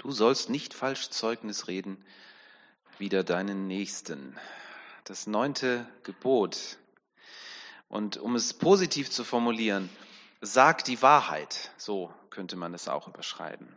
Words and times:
Du 0.00 0.12
sollst 0.12 0.48
nicht 0.48 0.72
falsch 0.72 1.10
Zeugnis 1.10 1.68
reden, 1.68 2.02
wider 2.96 3.22
deinen 3.22 3.66
Nächsten. 3.66 4.34
Das 5.04 5.26
neunte 5.26 5.86
Gebot. 6.04 6.78
Und 7.90 8.16
um 8.16 8.34
es 8.34 8.54
positiv 8.54 9.10
zu 9.10 9.24
formulieren, 9.24 9.90
sag 10.40 10.84
die 10.84 11.02
Wahrheit. 11.02 11.70
So 11.76 12.10
könnte 12.30 12.56
man 12.56 12.72
es 12.72 12.88
auch 12.88 13.08
überschreiben. 13.08 13.68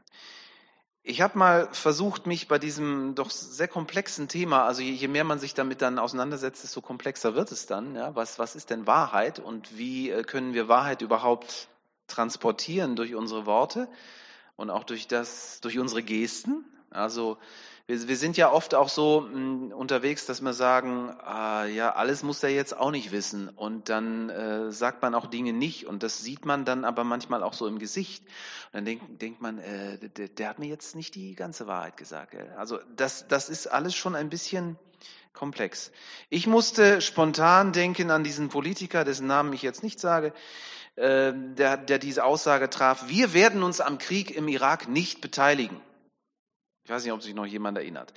Ich 1.02 1.20
habe 1.20 1.38
mal 1.38 1.68
versucht, 1.74 2.26
mich 2.26 2.48
bei 2.48 2.58
diesem 2.58 3.16
doch 3.16 3.30
sehr 3.30 3.68
komplexen 3.68 4.30
Thema, 4.30 4.64
also 4.64 4.82
je 4.82 5.10
mehr 5.10 5.26
man 5.26 5.40
sich 5.40 5.54
damit 5.54 5.82
dann 5.82 6.00
auseinandersetzt, 6.00 6.64
desto 6.64 6.80
komplexer 6.80 7.36
wird 7.36 7.52
es 7.52 7.66
dann. 7.66 7.96
Ja? 7.96 8.16
Was, 8.16 8.40
was 8.40 8.56
ist 8.56 8.70
denn 8.70 8.88
Wahrheit 8.88 9.40
und 9.40 9.78
wie 9.78 10.10
äh, 10.10 10.24
können 10.24 10.54
wir 10.54 10.70
Wahrheit 10.70 11.02
überhaupt 11.02 11.68
transportieren 12.08 12.96
durch 12.96 13.14
unsere 13.14 13.46
Worte 13.46 13.90
und 14.56 14.70
auch 14.70 14.84
durch, 14.84 15.08
das, 15.08 15.62
durch 15.62 15.80
unsere 15.80 16.04
Gesten? 16.04 16.66
Also 16.90 17.38
wir, 17.86 18.08
wir 18.08 18.16
sind 18.16 18.38
ja 18.38 18.52
oft 18.52 18.76
auch 18.76 18.88
so 18.88 19.22
mh, 19.22 19.34
hm, 19.34 19.72
unterwegs, 19.74 20.26
dass 20.26 20.42
wir 20.42 20.54
sagen, 20.54 21.10
ah, 21.24 21.66
ja, 21.66 21.94
alles 21.94 22.24
muss 22.24 22.42
er 22.44 22.50
jetzt 22.50 22.78
auch 22.78 22.92
nicht 22.92 23.12
wissen. 23.12 23.50
Und 23.50 23.90
dann 23.90 24.30
äh, 24.30 24.72
sagt 24.72 25.02
man 25.02 25.16
auch 25.16 25.28
Dinge 25.28 25.54
nicht. 25.54 25.86
Und 25.86 26.04
das 26.04 26.22
sieht 26.22 26.46
man 26.46 26.66
dann 26.66 26.86
aber 26.86 27.04
manchmal 27.04 27.44
auch 27.44 27.54
so 27.54 27.68
im 27.68 27.80
Gesicht. 27.80 28.24
Und 28.72 28.74
dann 28.74 28.86
denkt, 28.86 29.22
denkt 29.22 29.42
man, 29.42 29.58
äh, 29.58 29.98
der, 29.98 30.30
der, 30.30 30.50
hat 30.50 30.60
mir 30.60 30.68
jetzt 30.68 30.96
nicht 30.96 31.16
die 31.16 31.36
ganze 31.36 31.68
Wahrheit 31.68 31.98
gesagt. 31.98 32.36
Also 32.58 32.80
das, 32.96 33.28
das 33.28 33.50
ist 33.50 33.68
alles 33.68 33.96
schon 33.96 34.16
ein 34.16 34.30
bisschen 34.30 34.78
komplex. 35.34 35.92
Ich 36.30 36.48
musste 36.48 37.02
spontan 37.02 37.74
denken 37.74 38.12
an 38.12 38.24
diesen 38.24 38.50
Politiker, 38.50 39.04
dessen 39.04 39.28
Namen 39.28 39.52
ich 39.52 39.64
jetzt 39.64 39.84
nicht 39.84 40.00
sage, 40.00 40.32
äh, 40.96 41.34
der, 41.34 41.78
der 41.78 42.00
diese 42.00 42.24
Aussage 42.24 42.70
traf, 42.70 43.10
wir 43.10 43.34
werden 43.34 43.64
uns 43.64 43.82
am 43.82 43.98
Krieg 43.98 44.36
im 44.36 44.48
Irak 44.48 44.88
nicht 44.88 45.22
beteiligen. 45.22 45.82
Ich 46.86 46.92
weiß 46.92 47.04
nicht, 47.04 47.14
ob 47.14 47.24
sich 47.24 47.34
noch 47.34 47.46
jemand 47.46 47.78
erinnert. 47.78 48.14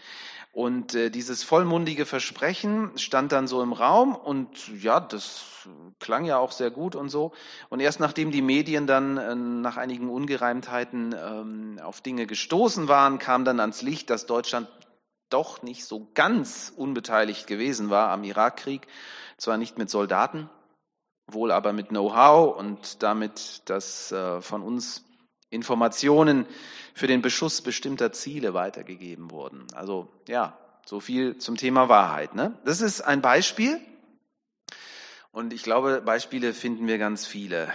Und 0.53 0.95
äh, 0.95 1.11
dieses 1.11 1.45
vollmundige 1.45 2.07
Versprechen 2.07 2.97
stand 2.97 3.31
dann 3.31 3.47
so 3.47 3.63
im 3.63 3.73
Raum 3.73 4.17
und 4.17 4.69
ja, 4.83 5.01
das 5.01 5.69
klang 6.01 6.25
ja 6.25 6.39
auch 6.39 6.51
sehr 6.51 6.71
gut 6.71 6.97
und 6.97 7.11
so. 7.11 7.33
Und 7.69 7.81
erst 7.81 8.01
nachdem 8.01 8.31
die 8.31 8.43
Medien 8.43 8.87
dann 8.87 9.19
äh, 9.19 9.35
nach 9.35 9.77
einigen 9.77 10.09
Ungereimtheiten 10.09 11.15
ähm, 11.15 11.79
auf 11.83 12.01
Dinge 12.01 12.27
gestoßen 12.27 12.89
waren, 12.89 13.19
kam 13.19 13.45
dann 13.45 13.61
ans 13.61 13.83
Licht, 13.83 14.11
dass 14.11 14.27
Deutschland 14.27 14.69
doch 15.29 15.63
nicht 15.63 15.85
so 15.85 16.09
ganz 16.15 16.73
unbeteiligt 16.75 17.47
gewesen 17.47 17.91
war 17.91 18.11
am 18.11 18.25
Irakkrieg. 18.25 18.87
Zwar 19.37 19.59
nicht 19.59 19.77
mit 19.77 19.91
Soldaten, 19.91 20.49
wohl 21.27 21.51
aber 21.51 21.73
mit 21.73 21.89
Know-how 21.89 22.57
und 22.57 23.03
damit, 23.03 23.63
dass 23.67 24.13
äh, 24.13 24.41
von 24.41 24.63
uns 24.63 25.05
Informationen 25.51 26.47
für 26.95 27.07
den 27.07 27.23
Beschuss 27.23 27.63
bestimmter 27.63 28.13
Ziele 28.13 28.55
weitergegeben 28.55 29.31
wurden. 29.31 29.67
Also 29.75 30.09
ja, 30.29 30.59
so 30.85 31.01
viel 31.01 31.39
zum 31.39 31.57
Thema 31.57 31.89
Wahrheit. 31.89 32.35
Ne? 32.35 32.59
Das 32.65 32.81
ist 32.81 33.01
ein 33.01 33.21
Beispiel. 33.21 33.81
Und 35.33 35.53
ich 35.53 35.63
glaube, 35.63 36.01
Beispiele 36.01 36.55
finden 36.55 36.87
wir 36.87 36.99
ganz 36.99 37.27
viele 37.27 37.69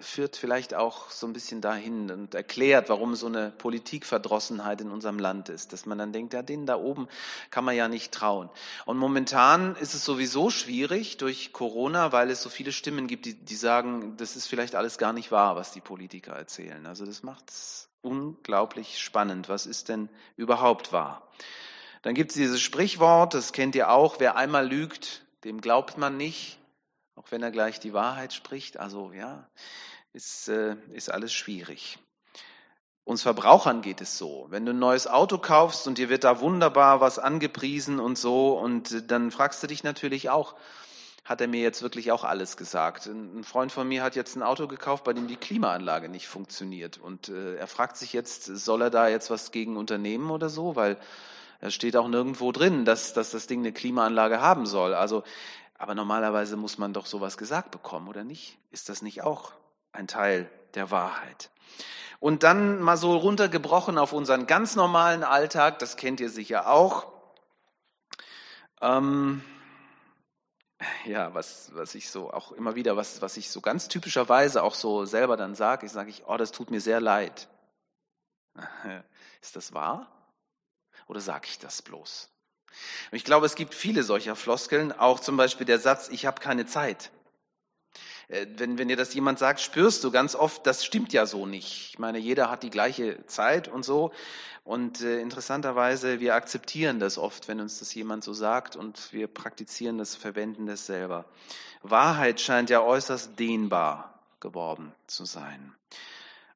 führt 0.00 0.36
vielleicht 0.36 0.74
auch 0.74 1.10
so 1.10 1.26
ein 1.26 1.32
bisschen 1.32 1.60
dahin 1.60 2.10
und 2.10 2.34
erklärt, 2.34 2.88
warum 2.88 3.14
so 3.14 3.26
eine 3.26 3.50
Politikverdrossenheit 3.50 4.80
in 4.80 4.90
unserem 4.90 5.18
Land 5.18 5.48
ist, 5.48 5.72
dass 5.72 5.86
man 5.86 5.98
dann 5.98 6.12
denkt, 6.12 6.32
ja, 6.32 6.42
denen 6.42 6.66
da 6.66 6.76
oben 6.76 7.08
kann 7.50 7.64
man 7.64 7.76
ja 7.76 7.88
nicht 7.88 8.12
trauen. 8.12 8.50
Und 8.86 8.98
momentan 8.98 9.76
ist 9.76 9.94
es 9.94 10.04
sowieso 10.04 10.50
schwierig 10.50 11.16
durch 11.16 11.52
Corona, 11.52 12.12
weil 12.12 12.30
es 12.30 12.42
so 12.42 12.48
viele 12.48 12.72
Stimmen 12.72 13.06
gibt, 13.06 13.26
die, 13.26 13.34
die 13.34 13.56
sagen, 13.56 14.16
das 14.16 14.36
ist 14.36 14.46
vielleicht 14.46 14.74
alles 14.74 14.98
gar 14.98 15.12
nicht 15.12 15.30
wahr, 15.30 15.56
was 15.56 15.72
die 15.72 15.80
Politiker 15.80 16.32
erzählen. 16.32 16.86
Also 16.86 17.06
das 17.06 17.22
macht 17.22 17.50
es 17.50 17.88
unglaublich 18.02 18.98
spannend. 18.98 19.48
Was 19.48 19.66
ist 19.66 19.88
denn 19.88 20.08
überhaupt 20.36 20.92
wahr? 20.92 21.28
Dann 22.02 22.14
gibt 22.14 22.30
es 22.30 22.36
dieses 22.36 22.60
Sprichwort, 22.60 23.34
das 23.34 23.52
kennt 23.52 23.74
ihr 23.74 23.90
auch, 23.90 24.20
wer 24.20 24.36
einmal 24.36 24.66
lügt, 24.66 25.24
dem 25.44 25.60
glaubt 25.60 25.98
man 25.98 26.16
nicht 26.16 26.59
auch 27.20 27.30
wenn 27.30 27.42
er 27.42 27.50
gleich 27.50 27.78
die 27.80 27.92
Wahrheit 27.92 28.32
spricht. 28.32 28.78
Also 28.78 29.12
ja, 29.12 29.46
ist, 30.14 30.48
äh, 30.48 30.76
ist 30.92 31.10
alles 31.10 31.34
schwierig. 31.34 31.98
Uns 33.04 33.22
Verbrauchern 33.22 33.82
geht 33.82 34.00
es 34.00 34.16
so. 34.16 34.46
Wenn 34.48 34.64
du 34.64 34.72
ein 34.72 34.78
neues 34.78 35.06
Auto 35.06 35.36
kaufst 35.36 35.86
und 35.86 35.98
dir 35.98 36.08
wird 36.08 36.24
da 36.24 36.40
wunderbar 36.40 37.02
was 37.02 37.18
angepriesen 37.18 38.00
und 38.00 38.16
so, 38.16 38.58
und 38.58 39.10
dann 39.10 39.30
fragst 39.30 39.62
du 39.62 39.66
dich 39.66 39.84
natürlich 39.84 40.30
auch, 40.30 40.54
hat 41.24 41.42
er 41.42 41.48
mir 41.48 41.60
jetzt 41.60 41.82
wirklich 41.82 42.10
auch 42.10 42.24
alles 42.24 42.56
gesagt? 42.56 43.04
Ein 43.04 43.44
Freund 43.44 43.70
von 43.70 43.86
mir 43.86 44.02
hat 44.02 44.16
jetzt 44.16 44.34
ein 44.36 44.42
Auto 44.42 44.66
gekauft, 44.66 45.04
bei 45.04 45.12
dem 45.12 45.28
die 45.28 45.36
Klimaanlage 45.36 46.08
nicht 46.08 46.26
funktioniert. 46.26 46.96
Und 46.96 47.28
äh, 47.28 47.56
er 47.56 47.66
fragt 47.66 47.98
sich 47.98 48.14
jetzt, 48.14 48.44
soll 48.44 48.80
er 48.80 48.90
da 48.90 49.08
jetzt 49.08 49.28
was 49.28 49.52
gegen 49.52 49.76
unternehmen 49.76 50.30
oder 50.30 50.48
so? 50.48 50.74
Weil 50.74 50.96
es 51.60 51.74
steht 51.74 51.96
auch 51.96 52.08
nirgendwo 52.08 52.50
drin, 52.52 52.86
dass, 52.86 53.12
dass 53.12 53.30
das 53.30 53.46
Ding 53.46 53.60
eine 53.60 53.72
Klimaanlage 53.72 54.40
haben 54.40 54.64
soll. 54.64 54.94
Also 54.94 55.22
aber 55.80 55.94
normalerweise 55.94 56.58
muss 56.58 56.76
man 56.76 56.92
doch 56.92 57.06
sowas 57.06 57.38
gesagt 57.38 57.70
bekommen, 57.70 58.06
oder 58.06 58.22
nicht? 58.22 58.58
Ist 58.70 58.90
das 58.90 59.00
nicht 59.00 59.22
auch 59.22 59.52
ein 59.92 60.06
Teil 60.06 60.50
der 60.74 60.90
Wahrheit? 60.90 61.50
Und 62.18 62.42
dann 62.42 62.82
mal 62.82 62.98
so 62.98 63.16
runtergebrochen 63.16 63.96
auf 63.96 64.12
unseren 64.12 64.46
ganz 64.46 64.76
normalen 64.76 65.24
Alltag, 65.24 65.78
das 65.78 65.96
kennt 65.96 66.20
ihr 66.20 66.28
sicher 66.28 66.68
auch. 66.70 67.10
Ähm, 68.82 69.42
ja, 71.06 71.32
was, 71.32 71.74
was 71.74 71.94
ich 71.94 72.10
so 72.10 72.30
auch 72.30 72.52
immer 72.52 72.74
wieder, 72.74 72.98
was, 72.98 73.22
was 73.22 73.38
ich 73.38 73.50
so 73.50 73.62
ganz 73.62 73.88
typischerweise 73.88 74.62
auch 74.62 74.74
so 74.74 75.06
selber 75.06 75.38
dann 75.38 75.54
sage, 75.54 75.86
ich 75.86 75.92
sage 75.92 76.10
ich, 76.10 76.26
oh, 76.26 76.36
das 76.36 76.52
tut 76.52 76.70
mir 76.70 76.82
sehr 76.82 77.00
leid. 77.00 77.48
Ist 79.40 79.56
das 79.56 79.72
wahr? 79.72 80.12
Oder 81.06 81.22
sage 81.22 81.46
ich 81.48 81.58
das 81.58 81.80
bloß? 81.80 82.28
Und 83.10 83.16
ich 83.16 83.24
glaube, 83.24 83.46
es 83.46 83.54
gibt 83.54 83.74
viele 83.74 84.02
solcher 84.02 84.36
Floskeln, 84.36 84.92
auch 84.92 85.20
zum 85.20 85.36
Beispiel 85.36 85.66
der 85.66 85.78
Satz, 85.78 86.08
ich 86.08 86.26
habe 86.26 86.40
keine 86.40 86.66
Zeit. 86.66 87.10
Äh, 88.28 88.46
wenn, 88.56 88.78
wenn 88.78 88.88
dir 88.88 88.96
das 88.96 89.14
jemand 89.14 89.38
sagt, 89.38 89.60
spürst 89.60 90.04
du 90.04 90.10
ganz 90.10 90.34
oft, 90.34 90.66
das 90.66 90.84
stimmt 90.84 91.12
ja 91.12 91.26
so 91.26 91.46
nicht. 91.46 91.90
Ich 91.90 91.98
meine, 91.98 92.18
jeder 92.18 92.50
hat 92.50 92.62
die 92.62 92.70
gleiche 92.70 93.24
Zeit 93.26 93.68
und 93.68 93.84
so. 93.84 94.12
Und 94.64 95.00
äh, 95.00 95.20
interessanterweise, 95.20 96.20
wir 96.20 96.34
akzeptieren 96.34 97.00
das 97.00 97.18
oft, 97.18 97.48
wenn 97.48 97.60
uns 97.60 97.78
das 97.78 97.94
jemand 97.94 98.24
so 98.24 98.32
sagt 98.32 98.76
und 98.76 99.12
wir 99.12 99.26
praktizieren 99.26 99.98
das, 99.98 100.14
verwenden 100.16 100.66
das 100.66 100.86
selber. 100.86 101.24
Wahrheit 101.82 102.40
scheint 102.40 102.70
ja 102.70 102.82
äußerst 102.82 103.38
dehnbar 103.38 104.20
geworden 104.38 104.92
zu 105.06 105.24
sein. 105.24 105.74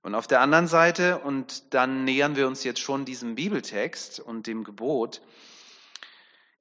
Und 0.03 0.15
auf 0.15 0.27
der 0.27 0.43
anderen 0.43 0.67
Seite, 0.67 1.19
und 1.21 1.73
dann 1.73 2.05
nähern 2.05 2.37
wir 2.37 2.47
uns 2.47 2.63
jetzt 2.63 2.81
schon 2.81 3.07
diesem 3.07 3.37
Bibeltext 3.37 4.21
und 4.21 4.47
dem 4.47 4.63
Gebot, 4.63 5.23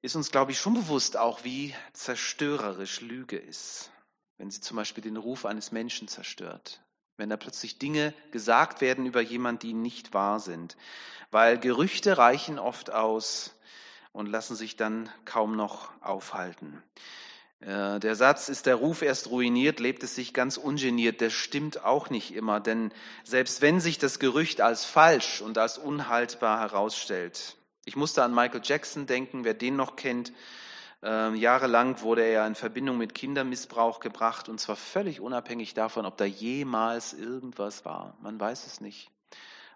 ist 0.04 0.16
uns, 0.16 0.30
glaube 0.30 0.52
ich, 0.52 0.60
schon 0.60 0.74
bewusst 0.74 1.16
auch, 1.16 1.44
wie 1.44 1.74
zerstörerisch 1.94 3.00
Lüge 3.00 3.38
ist, 3.38 3.90
wenn 4.36 4.50
sie 4.50 4.60
zum 4.60 4.76
Beispiel 4.76 5.02
den 5.02 5.16
Ruf 5.16 5.46
eines 5.46 5.72
Menschen 5.72 6.08
zerstört, 6.08 6.82
wenn 7.16 7.30
da 7.30 7.38
plötzlich 7.38 7.78
Dinge 7.78 8.12
gesagt 8.30 8.82
werden 8.82 9.06
über 9.06 9.22
jemanden, 9.22 9.60
die 9.60 9.72
nicht 9.72 10.12
wahr 10.12 10.40
sind, 10.40 10.76
weil 11.30 11.58
Gerüchte 11.58 12.18
reichen 12.18 12.58
oft 12.58 12.92
aus 12.92 13.54
und 14.12 14.26
lassen 14.26 14.56
sich 14.56 14.76
dann 14.76 15.08
kaum 15.24 15.56
noch 15.56 15.90
aufhalten. 16.02 16.82
Äh, 17.60 17.98
der 17.98 18.14
Satz, 18.14 18.50
ist 18.50 18.66
der 18.66 18.74
Ruf 18.74 19.00
erst 19.00 19.30
ruiniert, 19.30 19.80
lebt 19.80 20.02
es 20.02 20.14
sich 20.14 20.34
ganz 20.34 20.58
ungeniert, 20.58 21.22
der 21.22 21.30
stimmt 21.30 21.82
auch 21.82 22.10
nicht 22.10 22.34
immer, 22.34 22.60
denn 22.60 22.92
selbst 23.22 23.62
wenn 23.62 23.80
sich 23.80 23.96
das 23.96 24.18
Gerücht 24.18 24.60
als 24.60 24.84
falsch 24.84 25.40
und 25.40 25.56
als 25.56 25.78
unhaltbar 25.78 26.60
herausstellt, 26.60 27.56
ich 27.84 27.96
musste 27.96 28.22
an 28.22 28.34
Michael 28.34 28.62
Jackson 28.62 29.06
denken, 29.06 29.44
wer 29.44 29.54
den 29.54 29.76
noch 29.76 29.96
kennt. 29.96 30.32
Ähm, 31.02 31.34
jahrelang 31.34 32.00
wurde 32.00 32.22
er 32.22 32.46
in 32.46 32.54
Verbindung 32.54 32.96
mit 32.96 33.14
Kindermissbrauch 33.14 34.00
gebracht 34.00 34.48
und 34.48 34.58
zwar 34.58 34.76
völlig 34.76 35.20
unabhängig 35.20 35.74
davon, 35.74 36.06
ob 36.06 36.16
da 36.16 36.24
jemals 36.24 37.12
irgendwas 37.12 37.84
war. 37.84 38.16
Man 38.22 38.40
weiß 38.40 38.66
es 38.66 38.80
nicht. 38.80 39.10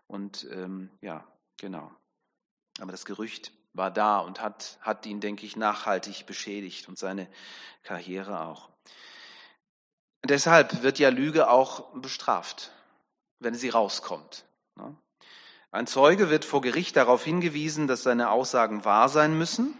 Und 0.06 0.48
ähm, 0.50 0.90
ja, 1.02 1.26
genau. 1.58 1.92
Aber 2.80 2.92
das 2.92 3.04
Gerücht 3.04 3.52
war 3.74 3.90
da 3.90 4.20
und 4.20 4.40
hat, 4.40 4.78
hat 4.80 5.04
ihn, 5.04 5.20
denke 5.20 5.44
ich, 5.44 5.56
nachhaltig 5.56 6.24
beschädigt 6.24 6.88
und 6.88 6.98
seine 6.98 7.28
Karriere 7.82 8.40
auch. 8.40 8.70
deshalb 10.24 10.82
wird 10.82 10.98
ja 10.98 11.10
Lüge 11.10 11.50
auch 11.50 11.92
bestraft, 11.92 12.72
wenn 13.38 13.54
sie 13.54 13.68
rauskommt. 13.68 14.46
Ne? 14.76 14.96
Ein 15.70 15.86
Zeuge 15.86 16.30
wird 16.30 16.46
vor 16.46 16.62
Gericht 16.62 16.96
darauf 16.96 17.24
hingewiesen, 17.24 17.86
dass 17.86 18.02
seine 18.02 18.30
Aussagen 18.30 18.86
wahr 18.86 19.10
sein 19.10 19.36
müssen. 19.36 19.76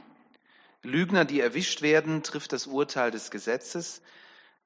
Lügner, 0.83 1.25
die 1.25 1.41
erwischt 1.41 1.81
werden, 1.81 2.23
trifft 2.23 2.53
das 2.53 2.67
Urteil 2.67 3.11
des 3.11 3.31
Gesetzes. 3.31 4.03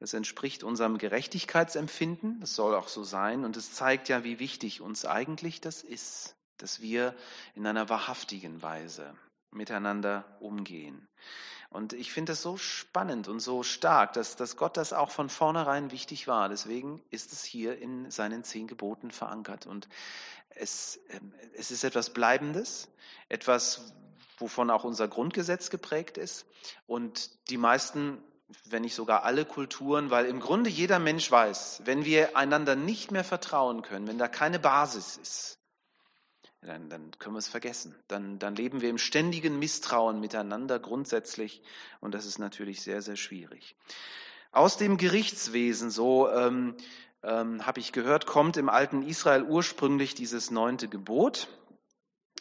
Das 0.01 0.15
entspricht 0.15 0.65
unserem 0.65 0.99
Gerechtigkeitsempfinden. 0.99 2.41
Das 2.41 2.57
soll 2.57 2.75
auch 2.75 2.89
so 2.89 3.05
sein. 3.05 3.45
Und 3.45 3.57
es 3.57 3.73
zeigt 3.73 4.09
ja, 4.09 4.25
wie 4.25 4.41
wichtig 4.41 4.81
uns 4.81 5.05
eigentlich 5.05 5.61
das 5.61 5.83
ist, 5.83 6.35
dass 6.59 6.83
wir 6.83 7.15
in 7.55 7.69
einer 7.69 7.89
wahrhaftigen 7.89 8.61
Weise 8.61 9.15
miteinander 9.53 10.25
umgehen. 10.41 11.07
Und 11.73 11.95
ich 11.95 12.13
finde 12.13 12.33
das 12.33 12.43
so 12.43 12.59
spannend 12.59 13.29
und 13.29 13.41
so 13.41 13.63
stark, 13.63 14.13
dass, 14.13 14.37
dass 14.37 14.57
Gott 14.57 14.77
das 14.77 14.93
auch 14.93 15.11
von 15.11 15.31
vornherein 15.31 15.91
wichtig 15.91 16.29
war. 16.29 16.49
Deswegen 16.51 17.03
ist 17.11 17.33
es 17.33 17.45
hier 17.45 17.79
in 17.79 18.11
seinen 18.11 18.45
zehn 18.45 18.67
Geboten 18.67 19.11
verankert. 19.11 19.67
Und 19.67 19.89
es, 20.51 21.01
ähm, 21.11 21.33
es 21.55 21.71
ist 21.71 21.85
etwas 21.85 22.11
Bleibendes, 22.11 22.89
etwas, 23.31 23.95
wovon 24.37 24.71
auch 24.71 24.85
unser 24.85 25.09
Grundgesetz 25.09 25.71
geprägt 25.71 26.19
ist. 26.19 26.45
Und 26.87 27.31
die 27.49 27.57
meisten, 27.57 28.23
wenn 28.67 28.83
nicht 28.83 28.95
sogar 28.95 29.25
alle 29.25 29.47
Kulturen, 29.47 30.11
weil 30.11 30.27
im 30.27 30.41
Grunde 30.41 30.69
jeder 30.69 30.99
Mensch 30.99 31.31
weiß, 31.31 31.83
wenn 31.87 32.05
wir 32.05 32.37
einander 32.37 32.77
nicht 32.77 33.11
mehr 33.11 33.25
vertrauen 33.25 33.81
können, 33.81 34.07
wenn 34.07 34.19
da 34.19 34.29
keine 34.29 34.59
Basis 34.59 35.17
ist, 35.17 35.59
dann, 36.63 36.89
dann 36.89 37.11
können 37.19 37.35
wir 37.35 37.41
es 37.41 37.49
vergessen. 37.49 37.95
Dann, 38.09 38.39
dann 38.39 38.55
leben 38.55 38.81
wir 38.81 38.91
im 38.91 38.99
ständigen 38.99 39.59
Misstrauen 39.59 40.21
miteinander 40.21 40.79
grundsätzlich 40.79 41.63
und 42.01 42.15
das 42.15 42.25
ist 42.25 42.39
natürlich 42.39 42.83
sehr, 42.83 43.03
sehr 43.03 43.17
schwierig. 43.17 43.75
Aus 44.53 44.77
dem 44.77 44.97
Gerichtswesen, 44.97 45.91
so 45.91 46.31
ähm, 46.31 46.77
ähm, 47.23 47.67
habe 47.67 47.81
ich 47.81 47.93
gehört, 47.93 48.27
kommt 48.27 48.57
im 48.57 48.69
alten 48.69 49.03
Israel 49.03 49.45
ursprünglich 49.45 50.15
dieses 50.15 50.51
neunte 50.51 50.89
Gebot. 50.89 51.49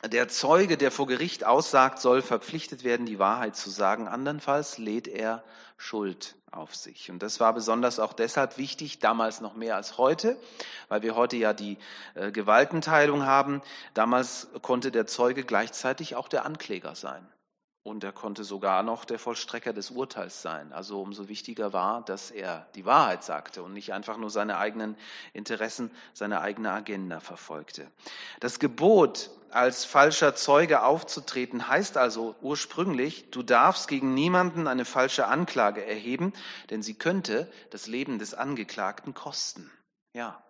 Der 0.04 0.28
Zeuge, 0.28 0.78
der 0.78 0.90
vor 0.90 1.06
Gericht 1.06 1.46
aussagt, 1.46 2.00
soll 2.00 2.24
verpflichtet 2.24 2.84
werden, 2.84 3.06
die 3.06 3.20
Wahrheit 3.20 3.56
zu 3.56 3.70
sagen. 3.70 4.08
Andernfalls 4.08 4.80
lädt 4.80 5.08
er 5.08 5.44
Schuld 5.78 6.36
auf 6.50 6.76
sich. 6.76 7.12
Und 7.12 7.22
das 7.22 7.40
war 7.40 7.54
besonders 7.54 8.00
auch 8.00 8.14
deshalb 8.14 8.58
wichtig, 8.58 9.00
damals 9.00 9.42
noch 9.42 9.56
mehr 9.56 9.76
als 9.76 9.98
heute, 9.98 10.38
weil 10.90 11.04
wir 11.04 11.16
heute 11.16 11.38
ja 11.38 11.54
die 11.54 11.78
äh, 12.16 12.32
Gewaltenteilung 12.32 13.26
haben. 13.26 13.62
Damals 13.94 14.48
konnte 14.62 14.92
der 14.92 15.06
Zeuge 15.06 15.44
gleichzeitig 15.44 16.16
auch 16.16 16.28
der 16.28 16.46
Ankläger 16.46 16.96
sein. 16.96 17.28
Und 17.84 18.04
er 18.04 18.12
konnte 18.12 18.44
sogar 18.44 18.84
noch 18.84 19.06
der 19.06 19.18
Vollstrecker 19.18 19.74
des 19.74 19.90
Urteils 19.90 20.44
sein. 20.44 20.72
Also 20.72 21.02
umso 21.02 21.28
wichtiger 21.28 21.74
war, 21.74 22.06
dass 22.06 22.30
er 22.30 22.68
die 22.76 22.86
Wahrheit 22.86 23.24
sagte 23.24 23.64
und 23.64 23.74
nicht 23.74 23.92
einfach 23.92 24.18
nur 24.18 24.30
seine 24.30 24.58
eigenen 24.58 24.96
Interessen, 25.34 25.90
seine 26.14 26.42
eigene 26.42 26.72
Agenda 26.72 27.20
verfolgte. 27.20 27.90
Das 28.40 28.60
Gebot, 28.60 29.32
als 29.50 29.84
falscher 29.84 30.36
Zeuge 30.36 30.84
aufzutreten, 30.84 31.68
heißt 31.68 31.98
also 31.98 32.36
ursprünglich, 32.42 33.32
du 33.32 33.42
darfst 33.42 33.88
gegen 33.88 34.14
niemanden 34.14 34.68
eine 34.68 34.86
falsche 34.86 35.26
Anklage 35.28 35.84
erheben, 35.84 36.34
denn 36.70 36.84
sie 36.84 36.94
könnte 36.94 37.52
das 37.72 37.88
Leben 37.88 38.20
des 38.20 38.36
Angeklagten 38.36 39.16
kosten. 39.16 39.72
Ja, 40.14 40.44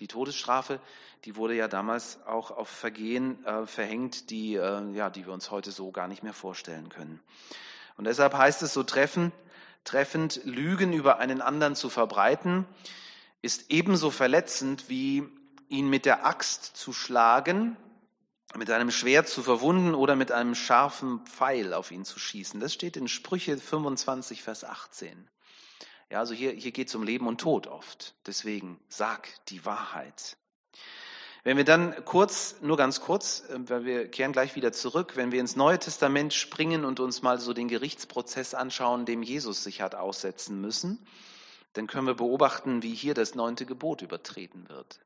die 0.00 0.08
Todesstrafe, 0.08 0.80
die 1.24 1.36
wurde 1.36 1.54
ja 1.54 1.68
damals 1.68 2.18
auch 2.26 2.50
auf 2.50 2.68
Vergehen 2.68 3.44
äh, 3.44 3.66
verhängt, 3.66 4.30
die, 4.30 4.54
äh, 4.54 4.90
ja, 4.92 5.10
die 5.10 5.26
wir 5.26 5.32
uns 5.32 5.50
heute 5.50 5.70
so 5.70 5.92
gar 5.92 6.08
nicht 6.08 6.22
mehr 6.22 6.32
vorstellen 6.32 6.88
können. 6.88 7.20
Und 7.96 8.04
deshalb 8.04 8.34
heißt 8.34 8.62
es 8.62 8.72
so 8.72 8.82
treffen, 8.82 9.32
treffend, 9.84 10.40
Lügen 10.44 10.92
über 10.92 11.18
einen 11.18 11.42
anderen 11.42 11.76
zu 11.76 11.90
verbreiten, 11.90 12.66
ist 13.42 13.70
ebenso 13.70 14.10
verletzend 14.10 14.88
wie 14.88 15.28
ihn 15.68 15.88
mit 15.88 16.06
der 16.06 16.26
Axt 16.26 16.76
zu 16.76 16.92
schlagen, 16.92 17.76
mit 18.56 18.70
einem 18.70 18.90
Schwert 18.90 19.28
zu 19.28 19.42
verwunden 19.42 19.94
oder 19.94 20.16
mit 20.16 20.32
einem 20.32 20.54
scharfen 20.54 21.20
Pfeil 21.26 21.72
auf 21.72 21.90
ihn 21.90 22.04
zu 22.04 22.18
schießen. 22.18 22.58
Das 22.58 22.74
steht 22.74 22.96
in 22.96 23.06
Sprüche 23.06 23.56
25, 23.56 24.42
Vers 24.42 24.64
18. 24.64 25.28
Ja, 26.10 26.18
also 26.18 26.34
hier, 26.34 26.52
hier 26.52 26.72
geht 26.72 26.88
es 26.88 26.94
um 26.94 27.04
Leben 27.04 27.26
und 27.26 27.40
Tod 27.40 27.66
oft. 27.68 28.14
Deswegen 28.26 28.80
sag 28.88 29.28
die 29.46 29.64
Wahrheit. 29.64 30.36
Wenn 31.44 31.56
wir 31.56 31.64
dann 31.64 32.04
kurz, 32.04 32.56
nur 32.60 32.76
ganz 32.76 33.00
kurz, 33.00 33.44
äh, 33.48 33.58
weil 33.68 33.84
wir 33.84 34.08
kehren 34.08 34.32
gleich 34.32 34.56
wieder 34.56 34.72
zurück, 34.72 35.12
wenn 35.16 35.32
wir 35.32 35.40
ins 35.40 35.56
Neue 35.56 35.78
Testament 35.78 36.34
springen 36.34 36.84
und 36.84 37.00
uns 37.00 37.22
mal 37.22 37.38
so 37.38 37.52
den 37.54 37.68
Gerichtsprozess 37.68 38.54
anschauen, 38.54 39.06
dem 39.06 39.22
Jesus 39.22 39.64
sich 39.64 39.80
hat 39.80 39.94
aussetzen 39.94 40.60
müssen, 40.60 40.98
dann 41.72 41.86
können 41.86 42.06
wir 42.06 42.14
beobachten, 42.14 42.82
wie 42.82 42.94
hier 42.94 43.14
das 43.14 43.34
neunte 43.34 43.64
Gebot 43.64 44.02
übertreten 44.02 44.68
wird 44.68 45.00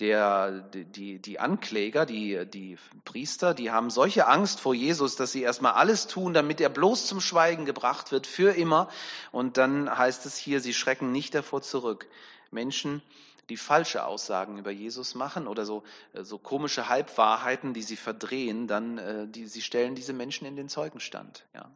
der, 0.00 0.50
die, 0.60 1.18
die 1.18 1.40
Ankläger, 1.40 2.06
die, 2.06 2.46
die 2.46 2.78
Priester, 3.04 3.52
die 3.52 3.70
haben 3.70 3.90
solche 3.90 4.28
Angst 4.28 4.60
vor 4.60 4.74
Jesus, 4.74 5.16
dass 5.16 5.32
sie 5.32 5.42
erstmal 5.42 5.72
alles 5.72 6.06
tun, 6.06 6.34
damit 6.34 6.60
er 6.60 6.68
bloß 6.68 7.06
zum 7.06 7.20
Schweigen 7.20 7.64
gebracht 7.64 8.12
wird, 8.12 8.26
für 8.26 8.54
immer. 8.54 8.88
Und 9.32 9.56
dann 9.56 9.96
heißt 9.96 10.24
es 10.26 10.36
hier, 10.36 10.60
sie 10.60 10.74
schrecken 10.74 11.10
nicht 11.10 11.34
davor 11.34 11.62
zurück. 11.62 12.06
Menschen, 12.50 13.02
die 13.48 13.56
falsche 13.56 14.04
Aussagen 14.04 14.58
über 14.58 14.70
Jesus 14.70 15.14
machen 15.14 15.48
oder 15.48 15.64
so, 15.64 15.82
so 16.14 16.38
komische 16.38 16.88
Halbwahrheiten, 16.88 17.72
die 17.72 17.82
sie 17.82 17.96
verdrehen, 17.96 18.68
dann, 18.68 18.98
äh, 18.98 19.26
die, 19.26 19.46
sie 19.46 19.62
stellen 19.62 19.94
diese 19.94 20.12
Menschen 20.12 20.46
in 20.46 20.54
den 20.54 20.68
Zeugenstand. 20.68 21.46
Ja. 21.54 21.70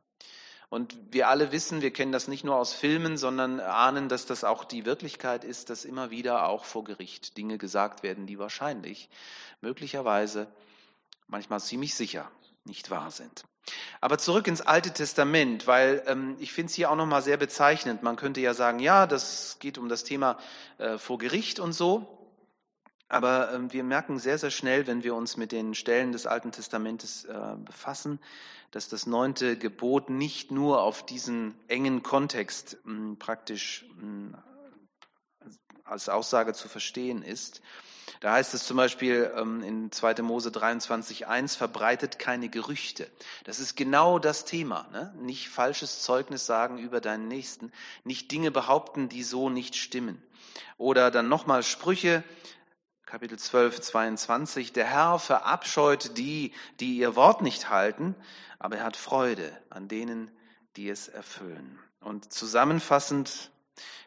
Und 0.73 0.97
wir 1.11 1.29
alle 1.29 1.53
wissen, 1.53 1.83
wir 1.83 1.91
kennen 1.91 2.13
das 2.13 2.29
nicht 2.29 2.45
nur 2.45 2.57
aus 2.57 2.73
Filmen, 2.73 3.19
sondern 3.19 3.61
ahnen, 3.61 4.09
dass 4.09 4.25
das 4.25 4.43
auch 4.43 4.65
die 4.65 4.87
Wirklichkeit 4.87 5.45
ist, 5.45 5.69
dass 5.69 5.85
immer 5.85 6.11
wieder 6.11 6.49
auch 6.49 6.65
vor 6.65 6.83
Gericht 6.83 7.37
Dinge 7.37 7.59
gesagt 7.59 8.03
werden, 8.03 8.27
die 8.27 8.39
wahrscheinlich, 8.39 9.11
möglicherweise, 9.61 10.47
manchmal 11.29 11.61
ziemlich 11.61 11.95
sicher 11.95 12.31
nicht 12.65 12.89
wahr 12.89 13.11
sind. 13.11 13.45
Aber 14.01 14.17
zurück 14.17 14.47
ins 14.47 14.63
Alte 14.63 14.95
Testament, 14.95 15.67
weil 15.67 16.03
ähm, 16.07 16.37
ich 16.39 16.55
finde 16.55 16.71
es 16.71 16.75
hier 16.75 16.91
auch 16.91 16.97
nochmal 16.97 17.21
sehr 17.21 17.37
bezeichnend. 17.37 18.03
Man 18.03 18.17
könnte 18.17 18.41
ja 18.41 18.55
sagen, 18.55 18.79
ja, 18.79 19.07
das 19.07 19.59
geht 19.61 19.77
um 19.77 19.91
das 19.91 20.05
Thema 20.05 20.39
äh, 20.79 20.97
vor 20.97 21.19
Gericht 21.19 21.61
und 21.61 21.75
so. 21.75 22.22
Aber 23.12 23.53
ähm, 23.53 23.70
wir 23.75 23.85
merken 23.85 24.19
sehr, 24.19 24.38
sehr 24.38 24.50
schnell, 24.50 24.87
wenn 24.87 25.05
wir 25.05 25.14
uns 25.14 25.37
mit 25.37 25.53
den 25.53 25.75
Stellen 25.75 26.12
des 26.12 26.26
Alten 26.26 26.50
Testamentes 26.50 27.26
äh, 27.26 27.56
befassen, 27.59 28.19
dass 28.70 28.88
das 28.88 29.06
neunte 29.06 29.59
Gebot 29.59 30.09
nicht 30.09 30.50
nur 30.50 30.81
auf 30.81 31.05
diesen 31.05 31.55
engen 31.69 32.03
Kontext 32.03 32.79
mh, 32.85 33.17
praktisch 33.19 33.85
mh, 34.00 34.43
als 35.85 36.09
Aussage 36.09 36.55
zu 36.55 36.69
verstehen 36.69 37.23
ist. 37.23 37.61
Da 38.20 38.32
heißt 38.32 38.55
es 38.55 38.64
zum 38.64 38.79
Beispiel 38.79 39.31
ähm, 39.37 39.62
in 39.62 39.93
2. 39.93 40.23
Mose 40.23 40.49
23.1, 40.49 41.59
verbreitet 41.59 42.19
keine 42.19 42.49
Gerüchte. 42.49 43.11
Das 43.44 43.61
ist 43.61 43.76
genau 43.76 44.19
das 44.20 44.47
Thema. 44.47 44.88
Ne? 44.91 45.14
Nicht 45.20 45.50
falsches 45.50 46.00
Zeugnis 46.00 46.47
sagen 46.47 46.79
über 46.79 47.03
deinen 47.03 47.29
Nächsten, 47.29 47.73
nicht 48.05 48.31
Dinge 48.31 48.50
behaupten, 48.50 49.11
die 49.11 49.23
so 49.23 49.50
nicht 49.50 49.76
stimmen. 49.76 50.23
Oder 50.79 51.11
dann 51.11 51.29
nochmal 51.29 51.62
Sprüche, 51.62 52.25
Kapitel 53.12 53.38
12, 53.38 53.82
22. 53.82 54.73
Der 54.73 54.87
Herr 54.87 55.19
verabscheut 55.19 56.17
die, 56.17 56.55
die 56.81 56.97
ihr 56.97 57.14
Wort 57.14 57.43
nicht 57.43 57.69
halten, 57.69 58.14
aber 58.59 58.79
er 58.79 58.85
hat 58.85 58.97
Freude 58.97 59.53
an 59.69 59.87
denen, 59.87 60.31
die 60.76 60.88
es 60.88 61.09
erfüllen. 61.09 61.79
Und 62.00 62.32
zusammenfassend 62.32 63.50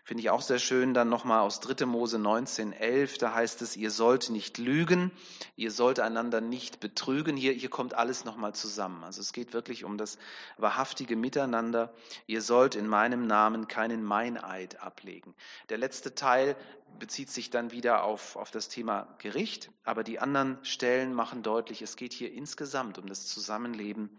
finde 0.04 0.22
ich 0.22 0.30
auch 0.30 0.42
sehr 0.42 0.60
schön 0.60 0.94
dann 0.94 1.10
nochmal 1.10 1.40
aus 1.40 1.60
3. 1.60 1.86
Mose 1.88 2.20
19, 2.20 2.74
11, 2.74 3.18
da 3.18 3.34
heißt 3.34 3.62
es, 3.64 3.76
ihr 3.76 3.90
sollt 3.90 4.30
nicht 4.30 4.60
lügen, 4.60 5.12
ihr 5.56 5.72
sollt 5.72 6.00
einander 6.00 6.42
nicht 6.42 6.80
betrügen. 6.80 7.36
Hier, 7.36 7.54
hier 7.54 7.70
kommt 7.70 7.96
alles 7.96 8.24
nochmal 8.24 8.54
zusammen. 8.54 9.04
Also 9.04 9.22
es 9.22 9.34
geht 9.34 9.54
wirklich 9.54 9.84
um 9.84 9.98
das 9.98 10.20
wahrhaftige 10.58 11.16
Miteinander. 11.16 11.94
Ihr 12.28 12.42
sollt 12.42 12.76
in 12.76 12.88
meinem 12.88 13.26
Namen 13.26 13.68
keinen 13.68 14.04
Meineid 14.04 14.80
ablegen. 14.82 15.34
Der 15.70 15.80
letzte 15.80 16.14
Teil 16.14 16.56
bezieht 17.00 17.32
sich 17.32 17.50
dann 17.50 17.72
wieder 17.72 18.04
auf, 18.04 18.36
auf 18.36 18.52
das 18.52 18.70
Thema 18.70 19.16
Gericht, 19.18 19.72
aber 19.84 20.04
die 20.04 20.20
anderen 20.20 20.64
Stellen 20.64 21.14
machen 21.14 21.44
deutlich, 21.44 21.82
es 21.82 21.96
geht 21.96 22.14
hier 22.14 22.32
insgesamt 22.32 22.98
um 22.98 23.08
das 23.08 23.26
Zusammenleben 23.28 24.10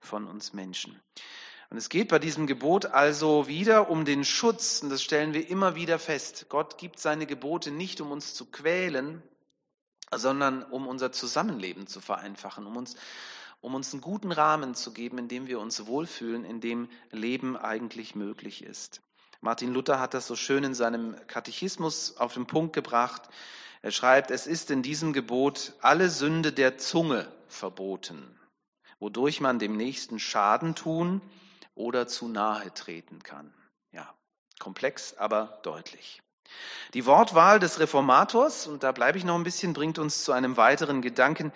von 0.00 0.26
uns 0.26 0.52
Menschen. 0.52 1.00
Und 1.68 1.78
es 1.78 1.88
geht 1.88 2.08
bei 2.08 2.18
diesem 2.18 2.46
Gebot 2.46 2.86
also 2.86 3.48
wieder 3.48 3.90
um 3.90 4.04
den 4.04 4.24
Schutz, 4.24 4.82
und 4.82 4.90
das 4.90 5.02
stellen 5.02 5.34
wir 5.34 5.48
immer 5.48 5.74
wieder 5.74 5.98
fest. 5.98 6.46
Gott 6.48 6.78
gibt 6.78 7.00
seine 7.00 7.26
Gebote 7.26 7.72
nicht, 7.72 8.00
um 8.00 8.12
uns 8.12 8.34
zu 8.34 8.46
quälen, 8.46 9.22
sondern 10.14 10.62
um 10.62 10.86
unser 10.86 11.10
Zusammenleben 11.10 11.88
zu 11.88 12.00
vereinfachen, 12.00 12.66
um 12.66 12.76
uns, 12.76 12.94
um 13.60 13.74
uns 13.74 13.92
einen 13.92 14.00
guten 14.00 14.30
Rahmen 14.30 14.76
zu 14.76 14.92
geben, 14.92 15.18
in 15.18 15.26
dem 15.26 15.48
wir 15.48 15.58
uns 15.58 15.86
wohlfühlen, 15.86 16.44
in 16.44 16.60
dem 16.60 16.88
Leben 17.10 17.56
eigentlich 17.56 18.14
möglich 18.14 18.62
ist. 18.62 19.00
Martin 19.40 19.74
Luther 19.74 19.98
hat 19.98 20.14
das 20.14 20.28
so 20.28 20.36
schön 20.36 20.62
in 20.62 20.74
seinem 20.74 21.16
Katechismus 21.26 22.16
auf 22.18 22.34
den 22.34 22.46
Punkt 22.46 22.74
gebracht. 22.74 23.22
Er 23.82 23.90
schreibt, 23.90 24.30
es 24.30 24.46
ist 24.46 24.70
in 24.70 24.82
diesem 24.82 25.12
Gebot 25.12 25.74
alle 25.80 26.10
Sünde 26.10 26.52
der 26.52 26.78
Zunge 26.78 27.30
verboten, 27.48 28.38
wodurch 29.00 29.40
man 29.40 29.58
dem 29.58 29.76
Nächsten 29.76 30.20
Schaden 30.20 30.76
tun 30.76 31.20
oder 31.76 32.08
zu 32.08 32.26
nahe 32.26 32.74
treten 32.74 33.22
kann. 33.22 33.54
Ja, 33.92 34.12
komplex, 34.58 35.16
aber 35.16 35.60
deutlich. 35.62 36.20
Die 36.94 37.06
Wortwahl 37.06 37.60
des 37.60 37.78
Reformators, 37.78 38.66
und 38.66 38.82
da 38.82 38.92
bleibe 38.92 39.18
ich 39.18 39.24
noch 39.24 39.36
ein 39.36 39.44
bisschen, 39.44 39.72
bringt 39.72 39.98
uns 39.98 40.24
zu 40.24 40.32
einem 40.32 40.56
weiteren 40.56 41.02
Gedanken, 41.02 41.52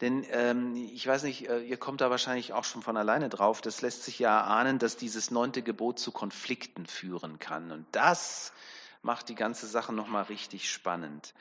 denn 0.00 0.24
ähm, 0.30 0.76
ich 0.76 1.06
weiß 1.06 1.24
nicht, 1.24 1.48
äh, 1.48 1.60
ihr 1.60 1.76
kommt 1.76 2.00
da 2.00 2.10
wahrscheinlich 2.10 2.52
auch 2.52 2.64
schon 2.64 2.82
von 2.82 2.96
alleine 2.96 3.28
drauf, 3.28 3.60
das 3.60 3.82
lässt 3.82 4.04
sich 4.04 4.18
ja 4.18 4.42
ahnen, 4.42 4.78
dass 4.78 4.96
dieses 4.96 5.30
neunte 5.30 5.62
Gebot 5.62 5.98
zu 5.98 6.12
Konflikten 6.12 6.86
führen 6.86 7.38
kann. 7.40 7.72
Und 7.72 7.86
das 7.92 8.52
macht 9.02 9.28
die 9.28 9.34
ganze 9.34 9.66
Sache 9.66 9.92
nochmal 9.92 10.24
richtig 10.24 10.70
spannend. 10.70 11.34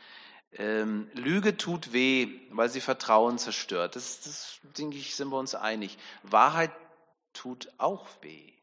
Ähm, 0.54 1.10
Lüge 1.14 1.58
tut 1.58 1.94
weh, 1.94 2.40
weil 2.50 2.70
sie 2.70 2.82
Vertrauen 2.82 3.38
zerstört. 3.38 3.96
Das, 3.96 4.22
das, 4.22 4.60
denke 4.78 4.98
ich, 4.98 5.16
sind 5.16 5.30
wir 5.30 5.38
uns 5.38 5.54
einig. 5.54 5.98
Wahrheit 6.24 6.72
tut 7.38 7.72
auch 7.78 8.08
weh. 8.22 8.54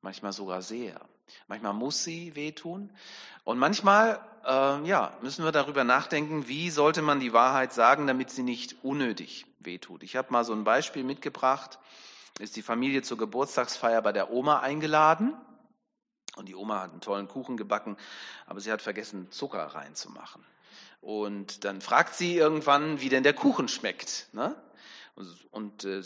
Manchmal 0.00 0.32
sogar 0.32 0.62
sehr. 0.62 1.00
Manchmal 1.46 1.72
muss 1.72 2.04
sie 2.04 2.34
wehtun. 2.34 2.92
Und 3.44 3.58
manchmal 3.58 4.20
äh, 4.44 4.86
ja, 4.86 5.16
müssen 5.22 5.44
wir 5.44 5.52
darüber 5.52 5.84
nachdenken, 5.84 6.48
wie 6.48 6.70
sollte 6.70 7.02
man 7.02 7.20
die 7.20 7.32
Wahrheit 7.32 7.72
sagen, 7.72 8.06
damit 8.06 8.30
sie 8.30 8.42
nicht 8.42 8.84
unnötig 8.84 9.46
wehtut. 9.60 10.02
Ich 10.02 10.16
habe 10.16 10.32
mal 10.32 10.44
so 10.44 10.52
ein 10.52 10.64
Beispiel 10.64 11.04
mitgebracht. 11.04 11.78
Ist 12.38 12.56
die 12.56 12.62
Familie 12.62 13.02
zur 13.02 13.16
Geburtstagsfeier 13.16 14.02
bei 14.02 14.12
der 14.12 14.30
Oma 14.30 14.60
eingeladen. 14.60 15.34
Und 16.36 16.48
die 16.48 16.56
Oma 16.56 16.80
hat 16.82 16.90
einen 16.90 17.00
tollen 17.00 17.28
Kuchen 17.28 17.56
gebacken, 17.56 17.96
aber 18.46 18.60
sie 18.60 18.72
hat 18.72 18.82
vergessen, 18.82 19.30
Zucker 19.30 19.64
reinzumachen. 19.66 20.44
Und 21.00 21.64
dann 21.64 21.80
fragt 21.80 22.14
sie 22.16 22.36
irgendwann, 22.36 23.00
wie 23.00 23.08
denn 23.08 23.22
der 23.22 23.34
Kuchen 23.34 23.68
schmeckt. 23.68 24.28
Ne? 24.32 24.56
Und 25.50 25.84
äh, 25.84 26.02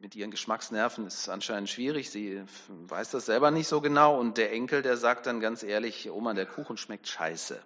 mit 0.00 0.14
ihren 0.14 0.30
Geschmacksnerven 0.30 1.06
ist 1.06 1.20
es 1.20 1.28
anscheinend 1.30 1.70
schwierig. 1.70 2.10
Sie 2.10 2.42
weiß 2.68 3.10
das 3.10 3.26
selber 3.26 3.50
nicht 3.50 3.68
so 3.68 3.80
genau. 3.80 4.18
Und 4.18 4.36
der 4.36 4.52
Enkel, 4.52 4.82
der 4.82 4.98
sagt 4.98 5.26
dann 5.26 5.40
ganz 5.40 5.62
ehrlich, 5.62 6.10
Oma, 6.10 6.34
der 6.34 6.46
Kuchen 6.46 6.76
schmeckt 6.76 7.08
scheiße. 7.08 7.62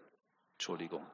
Entschuldigung. 0.54 1.04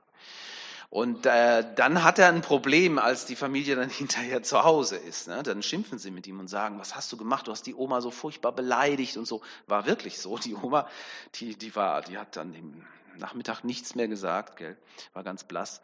Und 0.91 1.25
äh, 1.25 1.65
dann 1.77 2.03
hat 2.03 2.19
er 2.19 2.29
ein 2.29 2.43
Problem, 2.43 2.99
als 2.99 3.25
die 3.25 3.37
Familie 3.37 3.77
dann 3.77 3.89
hinterher 3.91 4.43
zu 4.43 4.65
Hause 4.65 4.97
ist. 4.97 5.29
Ne? 5.29 5.43
Dann 5.43 5.63
schimpfen 5.63 5.99
sie 5.99 6.11
mit 6.11 6.27
ihm 6.27 6.41
und 6.41 6.49
sagen, 6.49 6.79
was 6.79 6.95
hast 6.95 7.11
du 7.13 7.17
gemacht? 7.17 7.47
Du 7.47 7.53
hast 7.53 7.67
die 7.67 7.75
Oma 7.75 8.01
so 8.01 8.11
furchtbar 8.11 8.53
beleidigt 8.53 9.17
und 9.17 9.27
so. 9.27 9.41
War 9.69 9.87
wirklich 9.87 10.19
so. 10.19 10.37
Die 10.37 10.55
Oma, 10.55 10.89
die, 11.37 11.57
die 11.57 11.75
war, 11.77 12.03
die 12.03 12.19
hat 12.19 12.37
dann 12.37 12.53
im 12.55 12.85
Nachmittag 13.17 13.63
nichts 13.63 13.95
mehr 13.95 14.09
gesagt, 14.09 14.57
gell? 14.57 14.77
War 15.13 15.23
ganz 15.23 15.45
blass. 15.45 15.81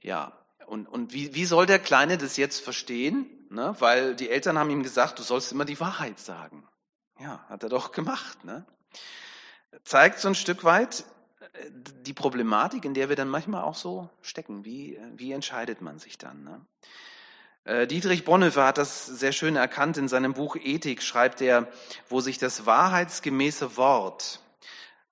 Ja, 0.00 0.32
und, 0.68 0.86
und 0.86 1.12
wie, 1.12 1.34
wie 1.34 1.44
soll 1.44 1.66
der 1.66 1.78
Kleine 1.78 2.18
das 2.18 2.36
jetzt 2.36 2.60
verstehen? 2.60 3.26
Ne? 3.50 3.74
Weil 3.78 4.14
die 4.14 4.28
Eltern 4.28 4.58
haben 4.58 4.70
ihm 4.70 4.82
gesagt, 4.82 5.18
du 5.18 5.22
sollst 5.22 5.50
immer 5.50 5.64
die 5.64 5.80
Wahrheit 5.80 6.18
sagen. 6.18 6.66
Ja, 7.18 7.44
hat 7.48 7.62
er 7.62 7.68
doch 7.68 7.92
gemacht. 7.92 8.44
Ne? 8.44 8.66
Zeigt 9.84 10.20
so 10.20 10.28
ein 10.28 10.34
Stück 10.34 10.64
weit 10.64 11.04
äh, 11.54 11.70
die 12.02 12.12
Problematik, 12.12 12.84
in 12.84 12.94
der 12.94 13.08
wir 13.08 13.16
dann 13.16 13.28
manchmal 13.28 13.62
auch 13.62 13.74
so 13.74 14.10
stecken. 14.20 14.64
Wie, 14.64 15.00
wie 15.16 15.32
entscheidet 15.32 15.80
man 15.80 15.98
sich 15.98 16.18
dann? 16.18 16.44
Ne? 16.44 16.66
Äh, 17.64 17.86
Dietrich 17.86 18.24
Bonhoeffer 18.24 18.66
hat 18.66 18.78
das 18.78 19.06
sehr 19.06 19.32
schön 19.32 19.56
erkannt. 19.56 19.96
In 19.96 20.08
seinem 20.08 20.34
Buch 20.34 20.56
Ethik 20.56 21.02
schreibt 21.02 21.40
er, 21.40 21.66
wo 22.08 22.20
sich 22.20 22.38
das 22.38 22.66
wahrheitsgemäße 22.66 23.76
Wort 23.76 24.40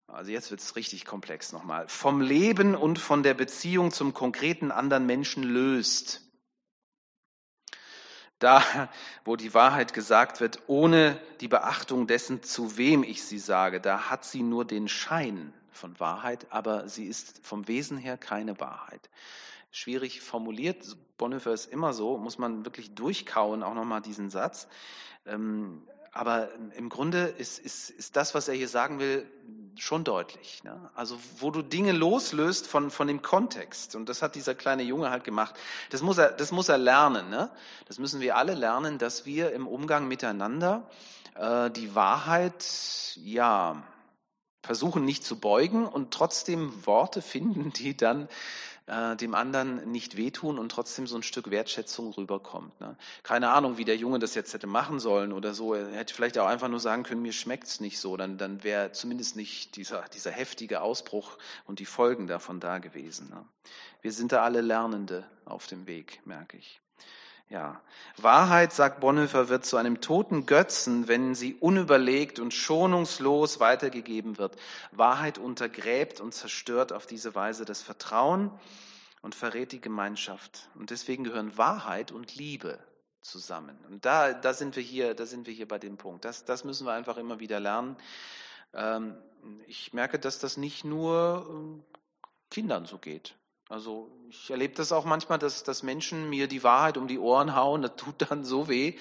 also 0.08 0.30
jetzt 0.30 0.50
wird 0.50 0.60
es 0.60 0.76
richtig 0.76 1.04
komplex 1.04 1.52
nochmal, 1.52 1.88
vom 1.88 2.20
Leben 2.20 2.74
und 2.74 2.98
von 2.98 3.22
der 3.22 3.34
Beziehung 3.34 3.90
zum 3.90 4.14
konkreten 4.14 4.70
anderen 4.70 5.06
Menschen 5.06 5.42
löst. 5.42 6.22
Da, 8.38 8.90
wo 9.24 9.36
die 9.36 9.54
Wahrheit 9.54 9.94
gesagt 9.94 10.40
wird, 10.40 10.60
ohne 10.66 11.18
die 11.40 11.48
Beachtung 11.48 12.06
dessen, 12.06 12.42
zu 12.42 12.76
wem 12.76 13.02
ich 13.02 13.24
sie 13.24 13.38
sage, 13.38 13.80
da 13.80 14.10
hat 14.10 14.24
sie 14.24 14.42
nur 14.42 14.66
den 14.66 14.88
Schein 14.88 15.54
von 15.70 15.98
Wahrheit, 15.98 16.46
aber 16.50 16.88
sie 16.88 17.06
ist 17.06 17.40
vom 17.46 17.66
Wesen 17.66 17.96
her 17.96 18.18
keine 18.18 18.60
Wahrheit. 18.60 19.08
Schwierig 19.70 20.20
formuliert, 20.20 20.96
Bonhoeffer 21.16 21.52
ist 21.52 21.66
immer 21.66 21.92
so, 21.92 22.18
muss 22.18 22.38
man 22.38 22.64
wirklich 22.64 22.94
durchkauen, 22.94 23.62
auch 23.62 23.74
nochmal 23.74 24.02
diesen 24.02 24.30
Satz. 24.30 24.68
Ähm, 25.24 25.86
aber 26.16 26.48
im 26.74 26.88
Grunde 26.88 27.26
ist, 27.26 27.58
ist, 27.58 27.90
ist 27.90 28.16
das, 28.16 28.34
was 28.34 28.48
er 28.48 28.54
hier 28.54 28.68
sagen 28.68 28.98
will, 28.98 29.30
schon 29.76 30.04
deutlich. 30.04 30.64
Ne? 30.64 30.90
Also 30.94 31.18
wo 31.38 31.50
du 31.50 31.62
Dinge 31.62 31.92
loslöst 31.92 32.66
von, 32.66 32.90
von 32.90 33.06
dem 33.06 33.20
Kontext. 33.20 33.94
Und 33.94 34.08
das 34.08 34.22
hat 34.22 34.34
dieser 34.34 34.54
kleine 34.54 34.82
Junge 34.82 35.10
halt 35.10 35.24
gemacht. 35.24 35.54
Das 35.90 36.02
muss 36.02 36.18
er, 36.18 36.32
das 36.32 36.52
muss 36.52 36.68
er 36.68 36.78
lernen. 36.78 37.28
Ne? 37.28 37.50
Das 37.86 37.98
müssen 37.98 38.20
wir 38.20 38.36
alle 38.36 38.54
lernen, 38.54 38.98
dass 38.98 39.26
wir 39.26 39.52
im 39.52 39.66
Umgang 39.66 40.08
miteinander 40.08 40.88
äh, 41.34 41.70
die 41.70 41.94
Wahrheit, 41.94 42.64
ja, 43.16 43.82
versuchen 44.62 45.04
nicht 45.04 45.24
zu 45.24 45.38
beugen 45.38 45.86
und 45.86 46.12
trotzdem 46.12 46.86
Worte 46.86 47.22
finden, 47.22 47.72
die 47.72 47.96
dann 47.96 48.28
äh, 48.86 49.16
dem 49.16 49.34
anderen 49.34 49.90
nicht 49.90 50.16
wehtun 50.16 50.58
und 50.58 50.70
trotzdem 50.70 51.06
so 51.06 51.16
ein 51.16 51.22
Stück 51.22 51.50
Wertschätzung 51.50 52.12
rüberkommt. 52.12 52.80
Ne? 52.80 52.96
Keine 53.22 53.50
Ahnung, 53.50 53.78
wie 53.78 53.84
der 53.84 53.96
Junge 53.96 54.18
das 54.18 54.34
jetzt 54.34 54.54
hätte 54.54 54.66
machen 54.66 55.00
sollen 55.00 55.32
oder 55.32 55.54
so. 55.54 55.74
Er 55.74 55.90
hätte 55.90 56.14
vielleicht 56.14 56.38
auch 56.38 56.46
einfach 56.46 56.68
nur 56.68 56.80
sagen 56.80 57.02
können, 57.02 57.22
mir 57.22 57.32
schmeckt's 57.32 57.80
nicht 57.80 57.98
so. 57.98 58.16
Dann, 58.16 58.38
dann 58.38 58.62
wäre 58.62 58.92
zumindest 58.92 59.36
nicht 59.36 59.76
dieser, 59.76 60.04
dieser 60.14 60.30
heftige 60.30 60.80
Ausbruch 60.80 61.38
und 61.66 61.78
die 61.80 61.86
Folgen 61.86 62.26
davon 62.26 62.60
da 62.60 62.78
gewesen. 62.78 63.28
Ne? 63.28 63.44
Wir 64.02 64.12
sind 64.12 64.32
da 64.32 64.42
alle 64.42 64.60
Lernende 64.60 65.24
auf 65.44 65.66
dem 65.66 65.86
Weg, 65.86 66.20
merke 66.24 66.56
ich. 66.56 66.80
Ja, 67.48 67.80
Wahrheit, 68.16 68.72
sagt 68.72 68.98
Bonhoeffer, 68.98 69.48
wird 69.48 69.64
zu 69.64 69.76
einem 69.76 70.00
toten 70.00 70.46
Götzen, 70.46 71.06
wenn 71.06 71.36
sie 71.36 71.54
unüberlegt 71.54 72.40
und 72.40 72.52
schonungslos 72.52 73.60
weitergegeben 73.60 74.36
wird. 74.36 74.56
Wahrheit 74.90 75.38
untergräbt 75.38 76.20
und 76.20 76.34
zerstört 76.34 76.92
auf 76.92 77.06
diese 77.06 77.36
Weise 77.36 77.64
das 77.64 77.82
Vertrauen 77.82 78.50
und 79.22 79.36
verrät 79.36 79.70
die 79.70 79.80
Gemeinschaft. 79.80 80.68
Und 80.74 80.90
deswegen 80.90 81.22
gehören 81.22 81.56
Wahrheit 81.56 82.10
und 82.10 82.34
Liebe 82.34 82.80
zusammen. 83.20 83.78
Und 83.88 84.04
da, 84.04 84.32
da 84.32 84.52
sind 84.52 84.74
wir 84.74 84.82
hier, 84.82 85.14
da 85.14 85.24
sind 85.24 85.46
wir 85.46 85.54
hier 85.54 85.68
bei 85.68 85.78
dem 85.78 85.98
Punkt. 85.98 86.24
Das, 86.24 86.44
das 86.44 86.64
müssen 86.64 86.84
wir 86.84 86.94
einfach 86.94 87.16
immer 87.16 87.38
wieder 87.38 87.60
lernen. 87.60 87.96
Ähm, 88.74 89.16
ich 89.68 89.92
merke, 89.92 90.18
dass 90.18 90.40
das 90.40 90.56
nicht 90.56 90.84
nur 90.84 91.46
ähm, 91.48 91.84
Kindern 92.50 92.86
so 92.86 92.98
geht. 92.98 93.36
Also 93.68 94.12
ich 94.28 94.48
erlebe 94.50 94.74
das 94.74 94.92
auch 94.92 95.04
manchmal, 95.04 95.40
dass, 95.40 95.64
dass 95.64 95.82
Menschen 95.82 96.30
mir 96.30 96.46
die 96.46 96.62
Wahrheit 96.62 96.96
um 96.96 97.08
die 97.08 97.18
Ohren 97.18 97.56
hauen. 97.56 97.82
Das 97.82 97.96
tut 97.96 98.30
dann 98.30 98.44
so 98.44 98.68
weh, 98.68 98.96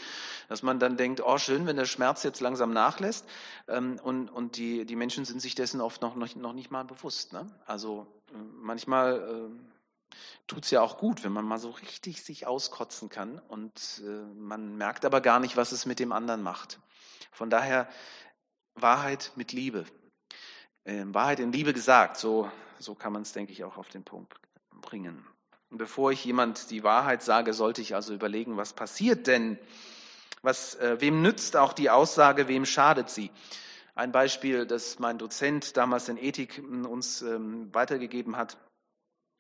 dass 0.50 0.64
man 0.64 0.80
dann 0.80 0.98
denkt, 0.98 1.22
oh 1.24 1.38
schön, 1.38 1.68
wenn 1.68 1.76
der 1.76 1.86
Schmerz 1.86 2.24
jetzt 2.24 2.42
langsam 2.42 2.74
nachlässt. 2.74 3.28
Ähm, 3.68 4.00
und 4.02 4.30
und 4.30 4.58
die, 4.58 4.86
die 4.86 4.96
Menschen 4.96 5.26
sind 5.26 5.40
sich 5.40 5.54
dessen 5.54 5.82
oft 5.82 6.02
noch, 6.02 6.16
noch, 6.16 6.36
noch 6.36 6.54
nicht 6.54 6.72
mal 6.72 6.84
bewusst. 6.84 7.32
Ne? 7.32 7.48
Also 7.68 8.08
äh, 8.34 8.38
manchmal 8.38 9.52
äh, 9.54 10.16
tut 10.48 10.66
es 10.66 10.72
ja 10.72 10.82
auch 10.82 10.98
gut, 10.98 11.24
wenn 11.24 11.32
man 11.32 11.46
mal 11.46 11.60
so 11.60 11.70
richtig 11.70 12.24
sich 12.24 12.48
auskotzen 12.48 13.10
kann. 13.10 13.38
Und 13.48 14.02
äh, 14.04 14.34
man 14.36 14.78
merkt 14.78 15.06
aber 15.06 15.22
gar 15.22 15.40
nicht, 15.40 15.58
was 15.58 15.74
es 15.74 15.86
mit 15.86 16.00
dem 16.00 16.12
anderen 16.12 16.42
macht. 16.42 16.80
Von 17.32 17.52
daher 17.52 17.88
Wahrheit 18.74 19.32
mit 19.36 19.52
Liebe. 19.52 19.86
Ähm, 20.86 21.14
Wahrheit 21.14 21.40
in 21.40 21.52
Liebe 21.52 21.72
gesagt, 21.72 22.18
so, 22.18 22.50
so 22.80 22.96
kann 22.96 23.14
man 23.14 23.22
es, 23.22 23.32
denke 23.32 23.52
ich, 23.52 23.64
auch 23.64 23.78
auf 23.78 23.90
den 23.90 24.04
Punkt 24.04 24.40
bringen. 24.82 25.26
Und 25.70 25.78
bevor 25.78 26.12
ich 26.12 26.24
jemand 26.26 26.72
die 26.72 26.84
Wahrheit 26.84 27.24
sage, 27.24 27.54
sollte 27.54 27.82
ich 27.82 27.96
also 27.96 28.14
überlegen, 28.14 28.58
was 28.58 28.74
passiert 28.74 29.28
denn? 29.28 29.58
Was, 30.42 30.76
äh, 30.76 30.98
wem 31.00 31.22
nützt 31.22 31.58
auch 31.58 31.74
die 31.74 31.90
Aussage, 31.90 32.48
wem 32.48 32.66
schadet 32.66 33.10
sie? 33.10 33.32
Ein 33.96 34.12
Beispiel, 34.12 34.66
das 34.66 35.00
mein 35.00 35.18
Dozent 35.18 35.78
damals 35.78 36.10
in 36.10 36.18
Ethik 36.18 36.58
hm, 36.58 36.86
uns 36.86 37.22
ähm, 37.22 37.74
weitergegeben 37.74 38.38
hat. 38.38 38.58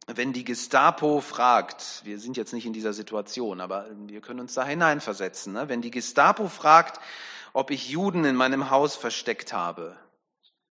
Wenn 0.08 0.34
die 0.34 0.44
Gestapo 0.44 1.20
fragt, 1.20 2.02
wir 2.06 2.20
sind 2.20 2.38
jetzt 2.38 2.54
nicht 2.54 2.66
in 2.66 2.74
dieser 2.74 2.94
Situation, 2.94 3.60
aber 3.60 3.90
ähm, 3.90 4.10
wir 4.10 4.22
können 4.22 4.40
uns 4.40 4.54
da 4.54 4.66
hineinversetzen, 4.66 5.54
ne? 5.54 5.70
wenn 5.70 5.82
die 5.82 5.92
Gestapo 5.92 6.48
fragt, 6.48 7.00
ob 7.54 7.72
ich 7.72 7.90
Juden 7.90 8.26
in 8.26 8.36
meinem 8.36 8.70
Haus 8.70 8.96
versteckt 8.96 9.54
habe, 9.54 9.96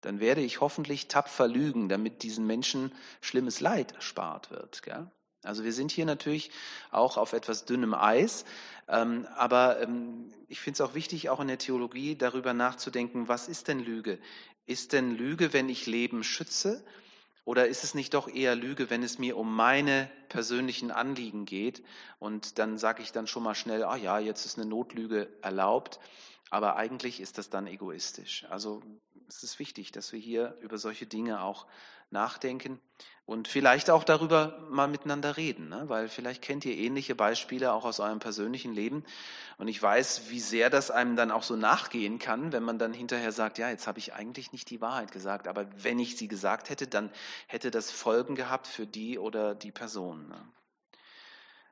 dann 0.02 0.20
werde 0.20 0.42
ich 0.42 0.62
hoffentlich 0.62 1.08
tapfer 1.08 1.48
lügen, 1.48 1.90
damit 1.90 2.24
diesen 2.24 2.46
Menschen 2.46 2.92
schlimmes 3.22 3.60
Leid 3.60 3.94
erspart 3.94 4.52
wird. 4.52 4.84
Gell? 4.84 5.08
Also 5.44 5.64
wir 5.64 5.74
sind 5.74 5.92
hier 5.92 6.06
natürlich 6.06 6.52
auch 6.92 7.18
auf 7.18 7.34
etwas 7.34 7.66
dünnem 7.66 7.94
Eis, 7.94 8.46
ähm, 8.88 9.28
aber 9.36 9.82
ähm, 9.82 10.32
ich 10.48 10.60
finde 10.60 10.76
es 10.76 10.82
auch 10.82 10.94
wichtig, 10.94 11.30
auch 11.30 11.40
in 11.40 11.48
der 11.48 11.58
Theologie 11.58 12.16
darüber 12.16 12.54
nachzudenken, 12.54 13.28
was 13.28 13.48
ist 13.48 13.68
denn 13.68 13.80
Lüge? 13.80 14.20
Ist 14.68 14.94
denn 14.94 15.16
Lüge, 15.16 15.54
wenn 15.54 15.70
ich 15.70 15.88
Leben 15.88 16.24
schütze? 16.24 16.84
Oder 17.44 17.68
ist 17.68 17.84
es 17.84 17.96
nicht 17.96 18.14
doch 18.14 18.28
eher 18.28 18.56
Lüge, 18.56 18.92
wenn 18.92 19.02
es 19.02 19.18
mir 19.18 19.36
um 19.36 19.56
meine 19.56 20.12
persönlichen 20.30 20.92
Anliegen 20.92 21.46
geht? 21.46 21.84
Und 22.20 22.60
dann 22.60 22.78
sage 22.78 23.02
ich 23.02 23.12
dann 23.12 23.26
schon 23.26 23.42
mal 23.42 23.56
schnell, 23.56 23.84
ah 23.84 23.96
ja, 23.96 24.20
jetzt 24.20 24.46
ist 24.46 24.60
eine 24.60 24.70
Notlüge 24.70 25.28
erlaubt. 25.42 26.00
Aber 26.52 26.76
eigentlich 26.76 27.20
ist 27.20 27.40
das 27.40 27.50
dann 27.50 27.66
egoistisch. 27.66 28.46
Also 28.50 28.84
es 29.32 29.44
ist 29.44 29.60
wichtig, 29.60 29.92
dass 29.92 30.12
wir 30.12 30.20
hier 30.20 30.58
über 30.62 30.78
solche 30.78 31.06
Dinge 31.06 31.42
auch 31.42 31.66
nachdenken 32.10 32.82
und 33.26 33.48
vielleicht 33.48 33.90
auch 33.90 34.04
darüber 34.04 34.60
mal 34.70 34.90
miteinander 34.90 35.38
reden, 35.38 35.70
ne? 35.70 35.84
weil 35.88 36.10
vielleicht 36.10 36.42
kennt 36.42 36.66
ihr 36.66 36.76
ähnliche 36.76 37.16
Beispiele 37.16 37.72
auch 37.72 37.86
aus 37.86 38.02
eurem 38.02 38.20
persönlichen 38.20 38.74
Leben. 38.74 39.06
Und 39.58 39.70
ich 39.70 39.82
weiß, 39.82 40.30
wie 40.30 40.42
sehr 40.42 40.70
das 40.70 40.92
einem 40.92 41.16
dann 41.16 41.32
auch 41.32 41.44
so 41.44 41.56
nachgehen 41.56 42.20
kann, 42.20 42.52
wenn 42.52 42.64
man 42.64 42.78
dann 42.78 42.94
hinterher 42.94 43.32
sagt, 43.32 43.58
ja, 43.58 43.70
jetzt 43.70 43.88
habe 43.88 44.00
ich 44.00 44.14
eigentlich 44.14 44.52
nicht 44.52 44.70
die 44.70 44.82
Wahrheit 44.82 45.14
gesagt, 45.14 45.48
aber 45.48 45.66
wenn 45.78 46.00
ich 46.00 46.18
sie 46.18 46.28
gesagt 46.28 46.70
hätte, 46.70 46.88
dann 46.88 47.10
hätte 47.48 47.72
das 47.72 47.90
Folgen 47.90 48.36
gehabt 48.36 48.68
für 48.68 48.86
die 48.86 49.18
oder 49.18 49.56
die 49.56 49.72
Person. 49.72 50.28
Ne? 50.28 50.46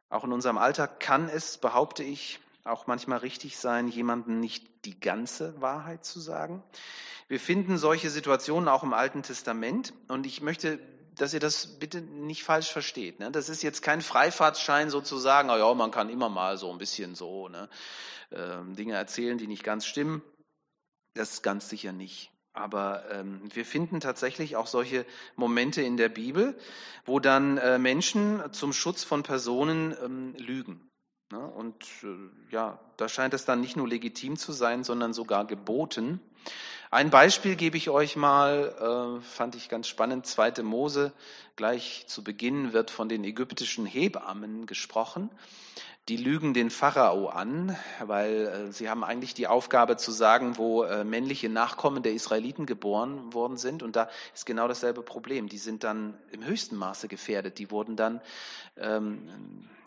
Auch 0.08 0.24
in 0.24 0.32
unserem 0.32 0.58
Alltag 0.58 1.02
kann 1.02 1.28
es, 1.28 1.58
behaupte 1.58 2.04
ich, 2.04 2.40
auch 2.70 2.88
manchmal 2.88 3.20
richtig 3.20 3.58
sein, 3.58 3.88
jemandem 3.88 4.40
nicht 4.40 4.86
die 4.86 5.00
ganze 5.00 5.60
Wahrheit 5.62 6.06
zu 6.06 6.20
sagen. 6.20 6.64
Wir 7.28 7.40
finden 7.40 7.78
solche 7.78 8.10
Situationen 8.10 8.70
auch 8.70 8.84
im 8.84 8.94
Alten 8.94 9.24
Testament 9.24 9.94
und 10.08 10.26
ich 10.26 10.42
möchte 10.42 10.80
dass 11.20 11.34
ihr 11.34 11.40
das 11.40 11.68
bitte 11.68 12.02
nicht 12.02 12.44
falsch 12.44 12.72
versteht. 12.72 13.20
Ne? 13.20 13.32
Das 13.32 13.50
ist 13.50 13.62
jetzt 13.62 13.82
kein 13.82 14.02
Freifahrtschein 14.02 14.90
sozusagen, 14.90 15.50
ja, 15.50 15.74
man 15.74 15.92
kann 15.92 16.10
immer 16.10 16.30
mal 16.30 16.58
so 16.58 16.72
ein 16.72 16.78
bisschen 16.78 17.16
so 17.16 17.50
ne, 17.50 17.70
äh, 18.32 18.58
Dinge 18.76 18.94
erzählen, 18.94 19.38
die 19.38 19.48
nicht 19.48 19.64
ganz 19.64 19.86
stimmen. 19.86 20.22
Das 21.14 21.34
ist 21.34 21.44
ganz 21.44 21.70
sicher 21.70 21.92
nicht. 21.92 22.32
Aber 22.54 23.04
ähm, 23.12 23.42
wir 23.54 23.66
finden 23.66 24.00
tatsächlich 24.00 24.56
auch 24.56 24.68
solche 24.68 25.06
Momente 25.36 25.82
in 25.82 25.98
der 25.98 26.10
Bibel, 26.10 26.58
wo 27.06 27.20
dann 27.20 27.58
äh, 27.58 27.78
Menschen 27.78 28.42
zum 28.54 28.74
Schutz 28.74 29.04
von 29.04 29.24
Personen 29.24 29.96
ähm, 30.04 30.36
lügen. 30.36 30.89
Ne? 31.32 31.40
Und 31.40 31.86
äh, 32.04 32.52
ja, 32.52 32.80
da 32.98 33.08
scheint 33.08 33.34
es 33.34 33.46
dann 33.46 33.62
nicht 33.62 33.78
nur 33.78 33.88
legitim 33.88 34.36
zu 34.36 34.52
sein, 34.52 34.84
sondern 34.84 35.14
sogar 35.14 35.46
geboten. 35.46 36.20
Ein 36.92 37.12
Beispiel 37.12 37.56
gebe 37.56 37.78
ich 37.78 37.90
euch 37.90 38.16
mal, 38.16 39.20
äh, 39.20 39.24
fand 39.24 39.54
ich 39.56 39.70
ganz 39.70 39.88
spannend. 39.88 40.26
Zweite 40.26 40.64
Mose, 40.64 41.14
gleich 41.56 42.06
zu 42.08 42.24
Beginn 42.24 42.74
wird 42.74 42.90
von 42.90 43.10
den 43.10 43.24
ägyptischen 43.24 43.86
Hebammen 43.86 44.66
gesprochen. 44.66 45.30
Die 46.08 46.18
lügen 46.18 46.56
den 46.56 46.72
Pharao 46.72 47.28
an, 47.28 47.78
weil 48.02 48.48
äh, 48.48 48.72
sie 48.72 48.90
haben 48.90 49.04
eigentlich 49.04 49.36
die 49.36 49.46
Aufgabe 49.46 49.98
zu 49.98 50.12
sagen, 50.12 50.58
wo 50.58 50.84
äh, 50.84 51.04
männliche 51.04 51.50
Nachkommen 51.50 52.02
der 52.02 52.14
Israeliten 52.14 52.66
geboren 52.66 53.32
worden 53.32 53.58
sind. 53.58 53.84
Und 53.84 53.96
da 53.96 54.10
ist 54.34 54.48
genau 54.48 54.68
dasselbe 54.68 55.04
Problem. 55.04 55.48
Die 55.48 55.60
sind 55.60 55.84
dann 55.84 56.18
im 56.32 56.44
höchsten 56.44 56.76
Maße 56.76 57.08
gefährdet. 57.08 57.60
Die 57.60 57.70
wurden 57.70 57.96
dann 57.96 58.22
ähm, 58.78 59.30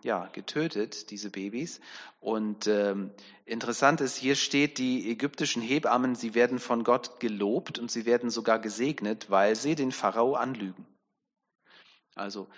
ja, 0.02 0.28
getötet, 0.32 1.10
diese 1.10 1.30
Babys. 1.30 1.80
Und 2.20 2.66
ähm, 2.66 3.10
interessant 3.46 4.00
ist, 4.00 4.16
hier 4.16 4.36
steht, 4.36 4.78
die 4.78 5.10
ägyptischen 5.10 5.62
Hebammen, 5.62 6.14
sie 6.14 6.34
werden 6.34 6.41
von 6.58 6.84
Gott 6.84 7.20
gelobt 7.20 7.78
und 7.78 7.90
sie 7.90 8.06
werden 8.06 8.30
sogar 8.30 8.58
gesegnet, 8.58 9.30
weil 9.30 9.56
sie 9.56 9.74
den 9.74 9.92
Pharao 9.92 10.34
anlügen. 10.34 10.86
Also 12.14 12.48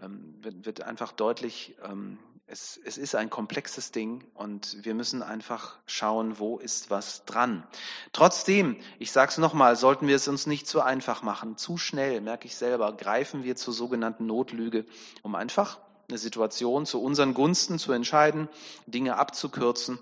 ähm, 0.00 0.34
wird, 0.40 0.66
wird 0.66 0.82
einfach 0.82 1.12
deutlich, 1.12 1.76
ähm, 1.82 2.18
es, 2.46 2.78
es 2.84 2.98
ist 2.98 3.14
ein 3.14 3.30
komplexes 3.30 3.92
Ding 3.92 4.24
und 4.34 4.84
wir 4.84 4.94
müssen 4.94 5.22
einfach 5.22 5.78
schauen, 5.86 6.38
wo 6.38 6.58
ist 6.58 6.90
was 6.90 7.24
dran. 7.24 7.66
Trotzdem, 8.12 8.76
ich 8.98 9.12
sage 9.12 9.30
es 9.30 9.38
nochmal, 9.38 9.76
sollten 9.76 10.08
wir 10.08 10.16
es 10.16 10.28
uns 10.28 10.46
nicht 10.46 10.66
zu 10.66 10.82
einfach 10.82 11.22
machen. 11.22 11.56
Zu 11.56 11.78
schnell, 11.78 12.20
merke 12.20 12.46
ich 12.46 12.56
selber, 12.56 12.92
greifen 12.92 13.44
wir 13.44 13.56
zur 13.56 13.72
sogenannten 13.72 14.26
Notlüge, 14.26 14.84
um 15.22 15.34
einfach 15.34 15.78
eine 16.08 16.18
Situation 16.18 16.84
zu 16.84 17.00
unseren 17.02 17.32
Gunsten 17.34 17.78
zu 17.78 17.92
entscheiden, 17.92 18.48
Dinge 18.86 19.16
abzukürzen. 19.16 19.98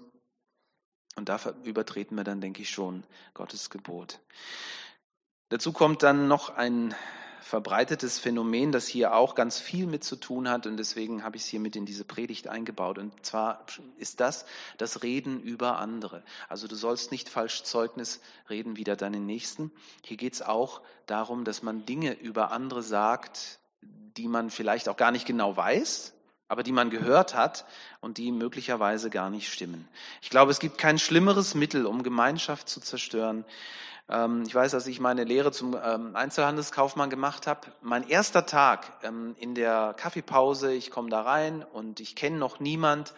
Und 1.17 1.29
dafür 1.29 1.55
übertreten 1.65 2.17
wir 2.17 2.25
dann, 2.25 2.41
denke 2.41 2.63
ich, 2.63 2.71
schon 2.71 3.05
Gottes 3.35 3.71
Gebot. 3.71 4.21
Dazu 5.51 5.73
kommt 5.73 6.03
dann 6.03 6.29
noch 6.29 6.49
ein 6.49 6.95
verbreitetes 7.43 8.19
Phänomen, 8.19 8.73
das 8.73 8.87
hier 8.87 9.15
auch 9.15 9.35
ganz 9.35 9.61
viel 9.61 9.87
mit 9.87 10.05
zu 10.05 10.17
tun 10.17 10.49
hat 10.49 10.67
und 10.67 10.79
deswegen 10.79 11.23
habe 11.23 11.37
ich 11.37 11.43
es 11.43 11.49
hier 11.49 11.61
mit 11.61 11.77
in 11.77 11.85
diese 11.85 12.05
Predigt 12.05 12.49
eingebaut. 12.49 12.97
Und 12.97 13.27
zwar 13.27 13.67
ist 13.99 14.21
das 14.21 14.47
das 14.79 15.03
Reden 15.03 15.43
über 15.43 15.79
andere. 15.79 16.23
Also 16.49 16.67
du 16.67 16.75
sollst 16.75 17.11
nicht 17.11 17.29
falsch 17.29 17.63
Zeugnis 17.65 18.23
reden 18.49 18.79
wider 18.79 18.97
deinen 18.97 19.27
Nächsten. 19.27 19.71
Hier 20.03 20.17
geht 20.17 20.33
es 20.33 20.41
auch 20.41 20.81
darum, 21.05 21.45
dass 21.45 21.63
man 21.63 21.85
Dinge 21.85 22.15
über 22.19 22.53
andere 22.53 22.83
sagt, 22.83 23.59
die 24.17 24.29
man 24.29 24.49
vielleicht 24.49 24.89
auch 24.89 24.97
gar 24.97 25.11
nicht 25.11 25.27
genau 25.27 25.55
weiß, 25.55 26.15
aber 26.53 26.63
die 26.63 26.73
man 26.73 26.91
gehört 26.91 27.35
hat 27.35 27.65
und 28.03 28.19
die 28.19 28.31
möglicherweise 28.31 29.09
gar 29.09 29.31
nicht 29.31 29.51
stimmen. 29.51 29.89
Ich 30.21 30.29
glaube, 30.29 30.51
es 30.51 30.61
gibt 30.61 30.77
kein 30.77 30.99
schlimmeres 30.99 31.55
Mittel, 31.55 31.87
um 31.87 32.03
Gemeinschaft 32.03 32.69
zu 32.69 32.79
zerstören, 32.79 33.47
ähm, 34.11 34.43
ich 34.47 34.55
weiß, 34.55 34.75
als 34.75 34.87
ich 34.87 35.01
meine 35.01 35.25
Lehre 35.25 35.51
zum 35.51 35.75
ähm, 35.83 36.15
Einzelhandelskaufmann 36.15 37.09
gemacht 37.09 37.47
habe, 37.47 37.61
mein 37.81 38.07
erster 38.07 38.45
Tag 38.45 38.93
ähm, 39.03 39.35
in 39.39 39.55
der 39.55 39.95
Kaffeepause, 39.97 40.75
ich 40.75 40.91
komme 40.91 41.09
da 41.09 41.23
rein 41.23 41.65
und 41.73 42.01
ich 42.01 42.17
kenne 42.17 42.37
noch 42.37 42.61
niemand 42.61 43.15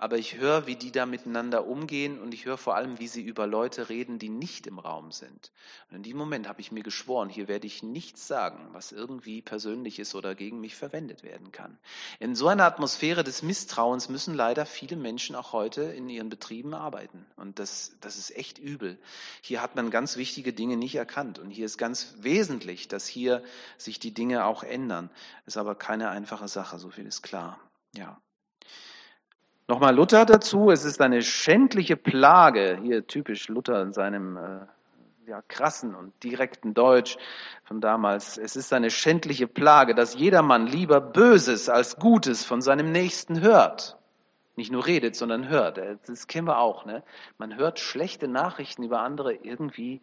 aber 0.00 0.16
ich 0.16 0.38
höre, 0.38 0.66
wie 0.66 0.76
die 0.76 0.92
da 0.92 1.04
miteinander 1.04 1.66
umgehen 1.66 2.18
und 2.18 2.32
ich 2.32 2.46
höre 2.46 2.56
vor 2.56 2.74
allem, 2.74 2.98
wie 2.98 3.06
sie 3.06 3.22
über 3.22 3.46
Leute 3.46 3.90
reden, 3.90 4.18
die 4.18 4.30
nicht 4.30 4.66
im 4.66 4.78
Raum 4.78 5.12
sind. 5.12 5.52
Und 5.90 5.96
in 5.96 6.02
diesem 6.02 6.18
Moment 6.18 6.48
habe 6.48 6.62
ich 6.62 6.72
mir 6.72 6.82
geschworen, 6.82 7.28
hier 7.28 7.48
werde 7.48 7.66
ich 7.66 7.82
nichts 7.82 8.26
sagen, 8.26 8.70
was 8.72 8.92
irgendwie 8.92 9.42
persönlich 9.42 9.98
ist 9.98 10.14
oder 10.14 10.34
gegen 10.34 10.58
mich 10.58 10.74
verwendet 10.74 11.22
werden 11.22 11.52
kann. 11.52 11.78
In 12.18 12.34
so 12.34 12.48
einer 12.48 12.64
Atmosphäre 12.64 13.24
des 13.24 13.42
Misstrauens 13.42 14.08
müssen 14.08 14.32
leider 14.32 14.64
viele 14.64 14.96
Menschen 14.96 15.36
auch 15.36 15.52
heute 15.52 15.82
in 15.82 16.08
ihren 16.08 16.30
Betrieben 16.30 16.72
arbeiten. 16.72 17.26
Und 17.36 17.58
das, 17.58 17.94
das 18.00 18.16
ist 18.16 18.34
echt 18.34 18.58
übel. 18.58 18.98
Hier 19.42 19.60
hat 19.60 19.76
man 19.76 19.90
ganz 19.90 20.16
wichtige 20.16 20.54
Dinge 20.54 20.78
nicht 20.78 20.94
erkannt. 20.94 21.38
Und 21.38 21.50
hier 21.50 21.66
ist 21.66 21.76
ganz 21.76 22.14
wesentlich, 22.20 22.88
dass 22.88 23.06
hier 23.06 23.42
sich 23.76 23.98
die 23.98 24.14
Dinge 24.14 24.46
auch 24.46 24.62
ändern. 24.62 25.10
Ist 25.44 25.58
aber 25.58 25.74
keine 25.74 26.08
einfache 26.08 26.48
Sache, 26.48 26.78
so 26.78 26.88
viel 26.88 27.04
ist 27.04 27.20
klar. 27.20 27.60
Ja. 27.94 28.18
Nochmal 29.70 29.94
Luther 29.94 30.26
dazu, 30.26 30.72
es 30.72 30.84
ist 30.84 31.00
eine 31.00 31.22
schändliche 31.22 31.96
Plage, 31.96 32.80
hier 32.82 33.06
typisch 33.06 33.46
Luther 33.46 33.80
in 33.82 33.92
seinem 33.92 34.36
äh, 34.36 35.30
ja, 35.30 35.42
krassen 35.46 35.94
und 35.94 36.12
direkten 36.24 36.74
Deutsch 36.74 37.16
von 37.62 37.80
damals. 37.80 38.36
Es 38.36 38.56
ist 38.56 38.72
eine 38.72 38.90
schändliche 38.90 39.46
Plage, 39.46 39.94
dass 39.94 40.16
jedermann 40.16 40.66
lieber 40.66 41.00
Böses 41.00 41.68
als 41.68 42.00
Gutes 42.00 42.44
von 42.44 42.62
seinem 42.62 42.90
Nächsten 42.90 43.42
hört. 43.42 43.96
Nicht 44.56 44.72
nur 44.72 44.86
redet, 44.86 45.14
sondern 45.14 45.48
hört. 45.48 45.80
Das 46.04 46.26
kennen 46.26 46.48
wir 46.48 46.58
auch. 46.58 46.84
Ne? 46.84 47.04
Man 47.38 47.54
hört 47.54 47.78
schlechte 47.78 48.26
Nachrichten 48.26 48.82
über 48.82 49.02
andere 49.02 49.34
irgendwie 49.34 50.00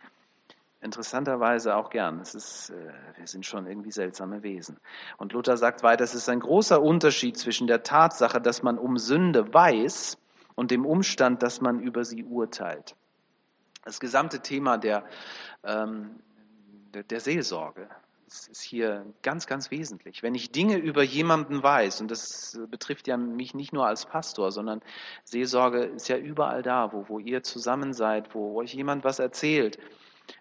interessanterweise 0.87 1.75
auch 1.75 1.89
gern. 1.89 2.21
Es 2.21 2.33
ist, 2.33 2.69
äh, 2.69 2.93
wir 3.17 3.27
sind 3.27 3.45
schon 3.45 3.67
irgendwie 3.67 3.91
seltsame 3.91 4.41
Wesen. 4.41 4.77
Und 5.17 5.33
Luther 5.33 5.57
sagt 5.57 5.83
weiter, 5.83 6.03
es 6.03 6.15
ist 6.15 6.29
ein 6.29 6.39
großer 6.39 6.81
Unterschied 6.81 7.37
zwischen 7.37 7.67
der 7.67 7.83
Tatsache, 7.83 8.39
dass 8.39 8.63
man 8.63 8.77
um 8.77 8.97
Sünde 8.97 9.53
weiß 9.53 10.17
und 10.55 10.71
dem 10.71 10.85
Umstand, 10.85 11.43
dass 11.43 11.59
man 11.59 11.81
über 11.81 12.05
sie 12.05 12.23
urteilt. 12.23 12.95
Das 13.83 13.99
gesamte 13.99 14.39
Thema 14.39 14.77
der, 14.77 15.03
ähm, 15.63 16.21
der, 16.93 17.03
der 17.03 17.19
Seelsorge 17.19 17.89
ist 18.27 18.61
hier 18.61 19.05
ganz, 19.21 19.45
ganz 19.45 19.71
wesentlich. 19.71 20.23
Wenn 20.23 20.35
ich 20.35 20.51
Dinge 20.51 20.77
über 20.77 21.03
jemanden 21.03 21.63
weiß, 21.63 22.01
und 22.01 22.11
das 22.11 22.59
betrifft 22.69 23.07
ja 23.07 23.17
mich 23.17 23.53
nicht 23.53 23.73
nur 23.73 23.87
als 23.87 24.05
Pastor, 24.05 24.51
sondern 24.51 24.81
Seelsorge 25.25 25.83
ist 25.83 26.07
ja 26.07 26.17
überall 26.17 26.61
da, 26.61 26.91
wo, 26.91 27.07
wo 27.07 27.19
ihr 27.19 27.43
zusammen 27.43 27.93
seid, 27.93 28.33
wo 28.33 28.57
euch 28.57 28.73
jemand 28.73 29.03
was 29.03 29.19
erzählt, 29.19 29.77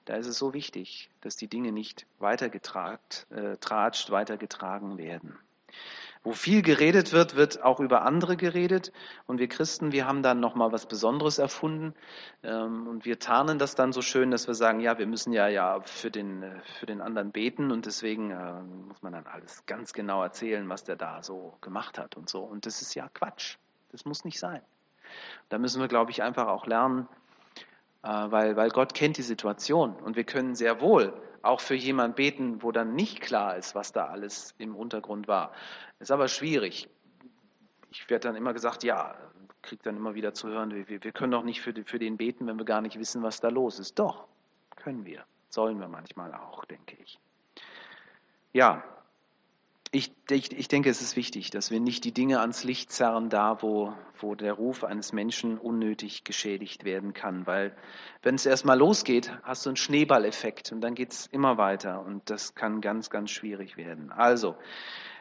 da 0.05 0.15
ist 0.15 0.27
es 0.27 0.39
so 0.39 0.53
wichtig, 0.53 1.11
dass 1.21 1.37
die 1.37 1.49
Dinge 1.49 1.73
nicht 1.73 2.07
weitergetragen, 2.19 3.01
äh, 3.31 3.57
weitergetragen 3.57 4.99
werden. 4.99 5.39
Wo 6.27 6.33
viel 6.33 6.63
geredet 6.63 7.13
wird, 7.13 7.37
wird 7.37 7.63
auch 7.63 7.79
über 7.79 8.03
andere 8.03 8.37
geredet. 8.37 8.93
Und 9.29 9.39
wir 9.39 9.47
Christen, 9.47 9.93
wir 9.93 10.09
haben 10.09 10.25
dann 10.25 10.41
nochmal 10.41 10.73
was 10.73 10.87
Besonderes 10.87 11.39
erfunden. 11.39 11.95
Ähm, 12.43 12.89
und 12.89 13.05
wir 13.05 13.21
tarnen 13.21 13.61
das 13.61 13.77
dann 13.77 13.93
so 13.93 14.03
schön, 14.03 14.33
dass 14.33 14.49
wir 14.49 14.55
sagen, 14.55 14.81
ja, 14.81 14.99
wir 14.99 15.07
müssen 15.07 15.33
ja, 15.33 15.47
ja 15.47 15.81
für 15.83 16.11
den, 16.11 16.43
äh, 16.43 16.61
für 16.81 16.87
den 16.87 17.01
anderen 17.01 17.31
beten. 17.31 17.71
Und 17.71 17.87
deswegen 17.87 18.33
äh, 18.33 18.61
muss 18.89 19.03
man 19.03 19.13
dann 19.13 19.27
alles 19.27 19.67
ganz 19.67 19.93
genau 19.93 20.21
erzählen, 20.21 20.69
was 20.69 20.83
der 20.83 20.97
da 20.97 21.23
so 21.23 21.57
gemacht 21.61 21.97
hat 21.97 22.17
und 22.17 22.29
so. 22.29 22.41
Und 22.41 22.67
das 22.67 22.83
ist 22.83 22.95
ja 22.97 23.09
Quatsch. 23.09 23.57
Das 23.93 24.05
muss 24.05 24.25
nicht 24.25 24.41
sein. 24.41 24.63
Da 25.49 25.59
müssen 25.59 25.81
wir, 25.81 25.87
glaube 25.87 26.11
ich, 26.11 26.25
einfach 26.25 26.49
auch 26.49 26.67
lernen, 26.67 27.07
weil, 28.07 28.57
weil 28.57 28.71
Gott 28.71 28.95
kennt 28.95 29.17
die 29.17 29.23
Situation 29.23 29.97
und 29.97 30.17
wir 30.17 30.25
können 30.25 30.55
sehr 30.55 30.81
wohl 30.81 31.13
auch 31.43 31.61
für 31.61 31.75
jemanden 31.75 32.15
beten, 32.15 32.63
wo 32.63 32.73
dann 32.73 32.95
nicht 32.95 33.21
klar 33.21 33.57
ist, 33.57 33.75
was 33.75 33.93
da 33.93 34.07
alles 34.07 34.55
im 34.59 34.75
Untergrund 34.75 35.29
war. 35.29 35.53
Ist 36.01 36.11
aber 36.11 36.29
schwierig. 36.29 36.89
Ich 37.91 38.09
werde 38.11 38.29
dann 38.29 38.37
immer 38.37 38.53
gesagt, 38.53 38.85
ja, 38.85 39.17
kriege 39.63 39.83
dann 39.83 39.97
immer 39.97 40.15
wieder 40.15 40.35
zu 40.35 40.49
hören, 40.49 40.73
wir, 40.89 41.03
wir 41.03 41.13
können 41.13 41.33
doch 41.33 41.43
nicht 41.43 41.61
für, 41.61 41.75
für 41.85 41.99
den 41.99 42.17
beten, 42.17 42.47
wenn 42.47 42.59
wir 42.59 42.65
gar 42.65 42.81
nicht 42.81 42.99
wissen, 42.99 43.23
was 43.23 43.41
da 43.41 43.49
los 43.49 43.79
ist. 43.79 43.99
Doch, 43.99 44.27
können 44.77 45.05
wir. 45.05 45.25
Sollen 45.49 45.79
wir 45.81 45.89
manchmal 45.89 46.35
auch, 46.35 46.65
denke 46.65 46.97
ich. 47.03 47.19
Ja, 48.53 48.83
ich, 49.93 50.13
ich, 50.31 50.53
ich, 50.53 50.69
denke, 50.69 50.91
es 50.91 51.01
ist 51.01 51.17
wichtig, 51.17 51.51
dass 51.51 51.71
wir 51.71 51.81
nicht 51.81 52.05
die 52.05 52.13
Dinge 52.13 52.41
ans 52.41 52.65
Licht 52.65 52.91
zerren, 52.91 53.31
da 53.31 53.63
wo, 53.63 53.93
wo 54.19 54.35
der 54.35 54.55
Ruf 54.55 54.85
eines 54.85 55.13
Menschen 55.13 55.59
unnötig 55.59 56.25
geschädigt 56.25 56.85
werden 56.85 57.13
kann. 57.13 57.47
Weil 57.47 57.75
wenn 58.23 58.35
es 58.35 58.47
erstmal 58.47 58.79
losgeht, 58.79 59.31
hast 59.43 59.65
du 59.65 59.71
einen 59.71 59.77
Schneeballeffekt 59.77 60.73
und 60.73 60.81
dann 60.81 60.95
geht 60.95 61.13
es 61.13 61.27
immer 61.27 61.57
weiter 61.57 62.05
und 62.05 62.29
das 62.31 62.55
kann 62.55 62.81
ganz, 62.81 63.11
ganz 63.11 63.31
schwierig 63.31 63.77
werden. 63.77 64.11
Also, 64.11 64.57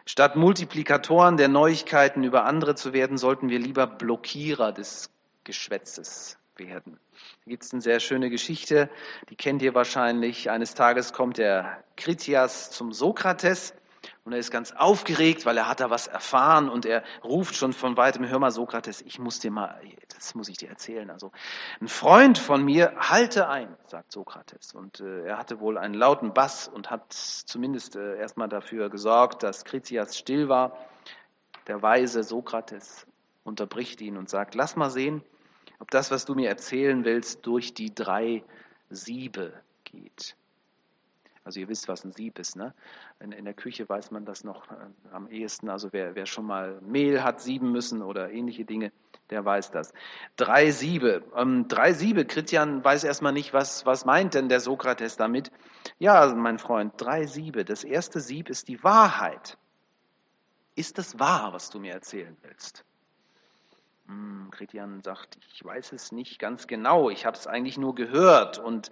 statt 0.06 0.36
Multiplikatoren 0.36 1.38
der 1.38 1.48
Neuigkeiten 1.48 2.24
über 2.24 2.46
andere 2.46 2.76
zu 2.76 2.92
werden, 2.92 3.18
sollten 3.18 3.50
wir 3.50 3.60
lieber 3.60 3.86
Blockierer 3.86 4.72
des 4.72 5.12
Geschwätzes 5.44 6.40
werden. 6.58 6.98
Da 7.44 7.52
gibt 7.52 7.64
es 7.64 7.72
eine 7.72 7.82
sehr 7.82 8.00
schöne 8.00 8.32
Geschichte, 8.32 8.90
die 9.30 9.36
kennt 9.36 9.62
ihr 9.62 9.76
wahrscheinlich. 9.76 10.50
Eines 10.50 10.74
Tages 10.74 11.14
kommt 11.14 11.38
der 11.38 11.84
Kritias 11.98 12.72
zum 12.72 12.94
Sokrates 12.94 13.76
Und 14.26 14.34
er 14.34 14.40
ist 14.40 14.50
ganz 14.50 14.72
aufgeregt, 14.72 15.46
weil 15.46 15.56
er 15.56 15.70
hat 15.70 15.80
da 15.80 15.92
was 15.92 16.08
erfahren 16.08 16.68
und 16.68 16.88
er 16.88 17.04
ruft 17.24 17.56
schon 17.56 17.74
von 17.74 17.96
weitem, 17.96 18.28
hör 18.28 18.40
mal 18.40 18.50
Sokrates, 18.50 19.04
ich 19.04 19.20
muss 19.20 19.38
dir 19.38 19.52
mal, 19.52 19.80
das 20.16 20.34
muss 20.34 20.50
ich 20.50 20.58
dir 20.58 20.68
erzählen. 20.68 21.12
Also 21.12 21.32
ein 21.80 21.88
Freund 21.88 22.40
von 22.40 22.66
mir, 22.66 22.96
halte 22.98 23.48
ein, 23.50 23.78
sagt 23.86 24.12
Sokrates. 24.12 24.74
Und 24.74 25.00
äh, 25.00 25.28
er 25.28 25.38
hatte 25.38 25.60
wohl 25.60 25.78
einen 25.78 25.94
lauten 25.94 26.34
Bass 26.34 26.68
und 26.68 26.90
hat 26.90 27.14
zumindest 27.14 27.98
äh, 27.98 28.18
erstmal 28.18 28.50
dafür 28.50 28.90
gesorgt, 28.90 29.44
dass 29.44 29.64
Kritias 29.64 30.18
still 30.18 30.50
war. 30.50 30.76
Der 31.68 31.84
weise 31.84 32.24
Sokrates 32.24 33.06
unterbricht 33.44 34.02
ihn 34.02 34.18
und 34.18 34.28
sagt, 34.28 34.56
lass 34.56 34.76
mal 34.76 34.90
sehen, 34.90 35.24
ob 35.78 35.92
das, 35.92 36.10
was 36.10 36.26
du 36.26 36.34
mir 36.34 36.50
erzählen 36.50 37.06
willst, 37.06 37.46
durch 37.46 37.76
die 37.76 37.94
drei 37.94 38.44
Siebe 38.90 39.54
geht. 39.84 40.36
Also 41.46 41.60
ihr 41.60 41.70
wisst, 41.70 41.88
was 41.88 42.04
ein 42.04 42.12
Sieb 42.12 42.40
ist. 42.40 42.56
Ne? 42.56 42.74
In, 43.20 43.32
in 43.32 43.46
der 43.46 43.54
Küche 43.54 43.88
weiß 43.88 44.10
man 44.10 44.26
das 44.26 44.44
noch 44.44 44.70
äh, 44.72 44.76
am 45.12 45.30
ehesten. 45.30 45.70
Also 45.70 45.94
wer, 45.94 46.16
wer 46.16 46.26
schon 46.26 46.46
mal 46.46 46.82
Mehl 46.82 47.24
hat 47.24 47.40
sieben 47.40 47.72
müssen 47.72 48.02
oder 48.02 48.32
ähnliche 48.32 48.66
Dinge, 48.66 48.92
der 49.30 49.46
weiß 49.46 49.70
das. 49.70 49.94
Drei 50.38 50.72
Siebe. 50.72 51.24
Ähm, 51.36 51.68
drei 51.68 51.94
Siebe. 51.94 52.26
Christian 52.26 52.84
weiß 52.84 53.04
erstmal 53.04 53.32
nicht, 53.32 53.54
was, 53.54 53.86
was 53.86 54.06
meint 54.06 54.34
denn 54.34 54.50
der 54.50 54.60
Sokrates 54.60 55.18
damit. 55.18 55.52
Ja, 56.00 56.26
mein 56.34 56.58
Freund, 56.58 56.94
drei 56.98 57.28
Siebe. 57.28 57.64
Das 57.64 57.84
erste 57.84 58.22
Sieb 58.22 58.50
ist 58.50 58.68
die 58.68 58.84
Wahrheit. 58.84 59.56
Ist 60.74 60.98
das 60.98 61.20
wahr, 61.20 61.54
was 61.54 61.70
du 61.70 61.80
mir 61.80 61.94
erzählen 61.94 62.36
willst? 62.42 62.84
Hm, 64.08 64.50
Christian 64.50 65.02
sagt, 65.04 65.38
ich 65.54 65.64
weiß 65.64 65.92
es 65.92 66.12
nicht 66.12 66.40
ganz 66.40 66.66
genau, 66.66 67.10
ich 67.12 67.26
habe 67.26 67.38
es 67.38 67.46
eigentlich 67.46 67.78
nur 67.78 67.94
gehört. 67.94 68.58
Und 68.58 68.90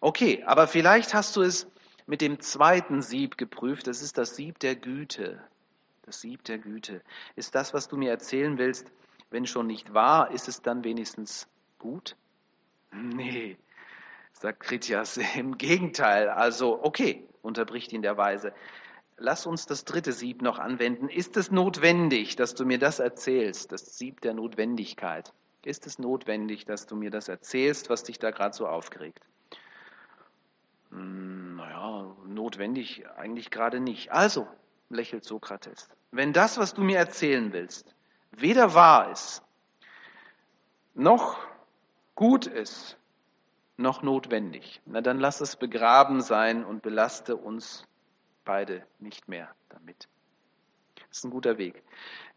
okay, 0.00 0.42
aber 0.46 0.66
vielleicht 0.66 1.14
hast 1.14 1.36
du 1.36 1.42
es 1.42 1.68
mit 2.12 2.20
dem 2.20 2.40
zweiten 2.40 3.00
Sieb 3.00 3.38
geprüft. 3.38 3.86
Das 3.86 4.02
ist 4.02 4.18
das 4.18 4.36
Sieb 4.36 4.58
der 4.58 4.76
Güte. 4.76 5.42
Das 6.02 6.20
Sieb 6.20 6.44
der 6.44 6.58
Güte. 6.58 7.00
Ist 7.36 7.54
das, 7.54 7.72
was 7.72 7.88
du 7.88 7.96
mir 7.96 8.10
erzählen 8.10 8.58
willst, 8.58 8.92
wenn 9.30 9.46
schon 9.46 9.66
nicht 9.66 9.94
wahr, 9.94 10.30
ist 10.30 10.46
es 10.46 10.60
dann 10.60 10.84
wenigstens 10.84 11.48
gut? 11.78 12.14
Nee, 12.92 13.56
sagt 14.34 14.60
Kritias, 14.60 15.16
im 15.36 15.56
Gegenteil. 15.56 16.28
Also, 16.28 16.84
okay, 16.84 17.26
unterbricht 17.40 17.94
ihn 17.94 18.02
der 18.02 18.18
Weise. 18.18 18.52
Lass 19.16 19.46
uns 19.46 19.64
das 19.64 19.86
dritte 19.86 20.12
Sieb 20.12 20.42
noch 20.42 20.58
anwenden. 20.58 21.08
Ist 21.08 21.38
es 21.38 21.50
notwendig, 21.50 22.36
dass 22.36 22.54
du 22.54 22.66
mir 22.66 22.78
das 22.78 22.98
erzählst, 22.98 23.72
das 23.72 23.96
Sieb 23.96 24.20
der 24.20 24.34
Notwendigkeit? 24.34 25.32
Ist 25.64 25.86
es 25.86 25.98
notwendig, 25.98 26.66
dass 26.66 26.84
du 26.86 26.94
mir 26.94 27.10
das 27.10 27.28
erzählst, 27.28 27.88
was 27.88 28.02
dich 28.02 28.18
da 28.18 28.32
gerade 28.32 28.54
so 28.54 28.66
aufgeregt? 28.66 29.24
Hm, 30.90 31.41
notwendig 32.26 33.04
eigentlich 33.16 33.50
gerade 33.50 33.80
nicht. 33.80 34.12
Also, 34.12 34.46
lächelt 34.88 35.24
Sokrates, 35.24 35.88
wenn 36.10 36.32
das, 36.32 36.58
was 36.58 36.74
du 36.74 36.82
mir 36.82 36.98
erzählen 36.98 37.52
willst, 37.52 37.94
weder 38.30 38.74
wahr 38.74 39.10
ist, 39.10 39.42
noch 40.94 41.38
gut 42.14 42.46
ist, 42.46 42.98
noch 43.76 44.02
notwendig, 44.02 44.80
na 44.84 45.00
dann 45.00 45.18
lass 45.18 45.40
es 45.40 45.56
begraben 45.56 46.20
sein 46.20 46.64
und 46.64 46.82
belaste 46.82 47.36
uns 47.36 47.86
beide 48.44 48.84
nicht 48.98 49.28
mehr 49.28 49.48
damit. 49.70 50.08
Das 51.08 51.18
ist 51.18 51.24
ein 51.24 51.30
guter 51.30 51.58
Weg. 51.58 51.82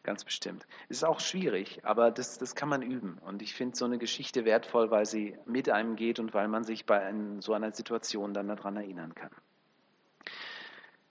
Ganz 0.04 0.24
bestimmt. 0.24 0.68
Es 0.88 0.98
ist 0.98 1.04
auch 1.04 1.20
schwierig, 1.20 1.80
aber 1.84 2.12
das, 2.12 2.38
das 2.38 2.54
kann 2.54 2.70
man 2.70 2.82
üben. 2.82 3.18
Und 3.26 3.42
ich 3.42 3.56
finde 3.56 3.76
so 3.76 3.86
eine 3.86 3.98
Geschichte 3.98 4.46
wertvoll, 4.46 4.92
weil 4.92 5.06
sie 5.06 5.38
mit 5.46 5.70
einem 5.70 5.96
geht 5.96 6.20
und 6.20 6.34
weil 6.34 6.48
man 6.48 6.64
sich 6.64 6.86
bei 6.86 7.00
einem, 7.00 7.42
so 7.42 7.54
einer 7.54 7.72
Situation 7.72 8.34
dann 8.34 8.48
daran 8.48 8.78
erinnern 8.78 9.16
kann. 9.16 9.32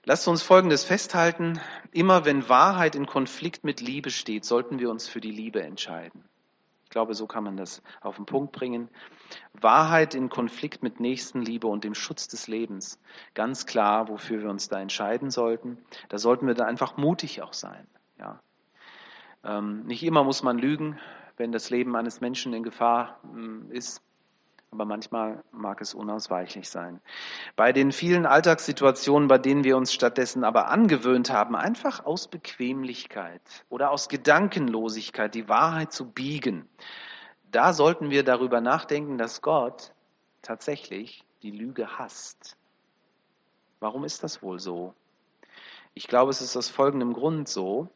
Lasst 0.07 0.29
uns 0.29 0.43
Folgendes 0.43 0.85
festhalten. 0.85 1.59
Immer 1.90 2.27
wenn 2.27 2.51
Wahrheit 2.51 2.95
in 2.95 3.07
Konflikt 3.07 3.64
mit 3.64 3.81
Liebe 3.81 4.11
steht, 4.11 4.45
sollten 4.45 4.79
wir 4.79 4.90
uns 4.90 5.09
für 5.09 5.21
die 5.23 5.31
Liebe 5.31 5.62
entscheiden. 5.62 6.25
Ich 6.85 6.90
glaube, 6.90 7.14
so 7.14 7.27
kann 7.27 7.43
man 7.43 7.57
das 7.57 7.83
auf 8.03 8.17
den 8.17 8.27
Punkt 8.27 8.53
bringen. 8.53 8.90
Wahrheit 9.55 10.14
in 10.14 10.29
Konflikt 10.29 10.83
mit 10.83 11.01
Nächstenliebe 11.01 11.67
und 11.67 11.85
dem 11.85 11.95
Schutz 11.95 12.29
des 12.29 12.49
Lebens. 12.49 13.01
Ganz 13.33 13.64
klar, 13.64 14.09
wofür 14.09 14.43
wir 14.43 14.51
uns 14.51 14.69
da 14.69 14.79
entscheiden 14.79 15.31
sollten. 15.31 15.79
Da 16.11 16.19
sollten 16.19 16.47
wir 16.47 16.55
da 16.55 16.67
einfach 16.67 16.99
mutig 16.99 17.40
auch 17.40 17.55
sein. 17.55 17.87
Ja, 18.19 18.40
ähm, 19.43 19.85
nicht 19.87 20.03
immer 20.03 20.23
muss 20.23 20.43
man 20.43 20.59
lügen, 20.59 21.01
wenn 21.38 21.51
das 21.51 21.71
Leben 21.71 21.97
eines 21.97 22.21
Menschen 22.21 22.53
in 22.53 22.62
Gefahr 22.62 23.21
hm, 23.23 23.71
ist, 23.71 24.03
aber 24.75 24.85
manchmal 24.85 25.43
mag 25.53 25.81
es 25.81 25.95
unausweichlich 25.95 26.69
sein. 26.69 27.01
Bei 27.57 27.73
den 27.73 27.93
vielen 27.93 28.27
Alltagssituationen, 28.27 29.29
bei 29.29 29.39
denen 29.39 29.65
wir 29.65 29.77
uns 29.77 29.93
stattdessen 29.93 30.45
aber 30.45 30.69
angewöhnt 30.69 31.31
haben, 31.31 31.55
einfach 31.55 32.05
aus 32.05 32.29
Bequemlichkeit 32.29 33.41
oder 33.69 33.91
aus 33.91 34.09
Gedankenlosigkeit 34.09 35.35
die 35.35 35.49
Wahrheit 35.49 35.93
zu 35.93 36.11
biegen, 36.11 36.69
da 37.51 37.73
sollten 37.73 38.11
wir 38.11 38.25
darüber 38.25 38.61
nachdenken, 38.61 39.17
dass 39.17 39.43
Gott 39.43 39.93
tatsächlich 40.43 41.25
die 41.43 41.53
Lüge 41.53 41.99
hasst. 41.99 42.57
Warum 43.79 44.05
ist 44.05 44.25
das 44.25 44.43
wohl 44.43 44.59
so? 44.59 44.93
Ich 45.95 46.09
glaube, 46.09 46.33
es 46.33 46.41
ist 46.41 46.57
aus 46.57 46.69
folgendem 46.69 47.13
Grund 47.13 47.49
so 47.49 47.89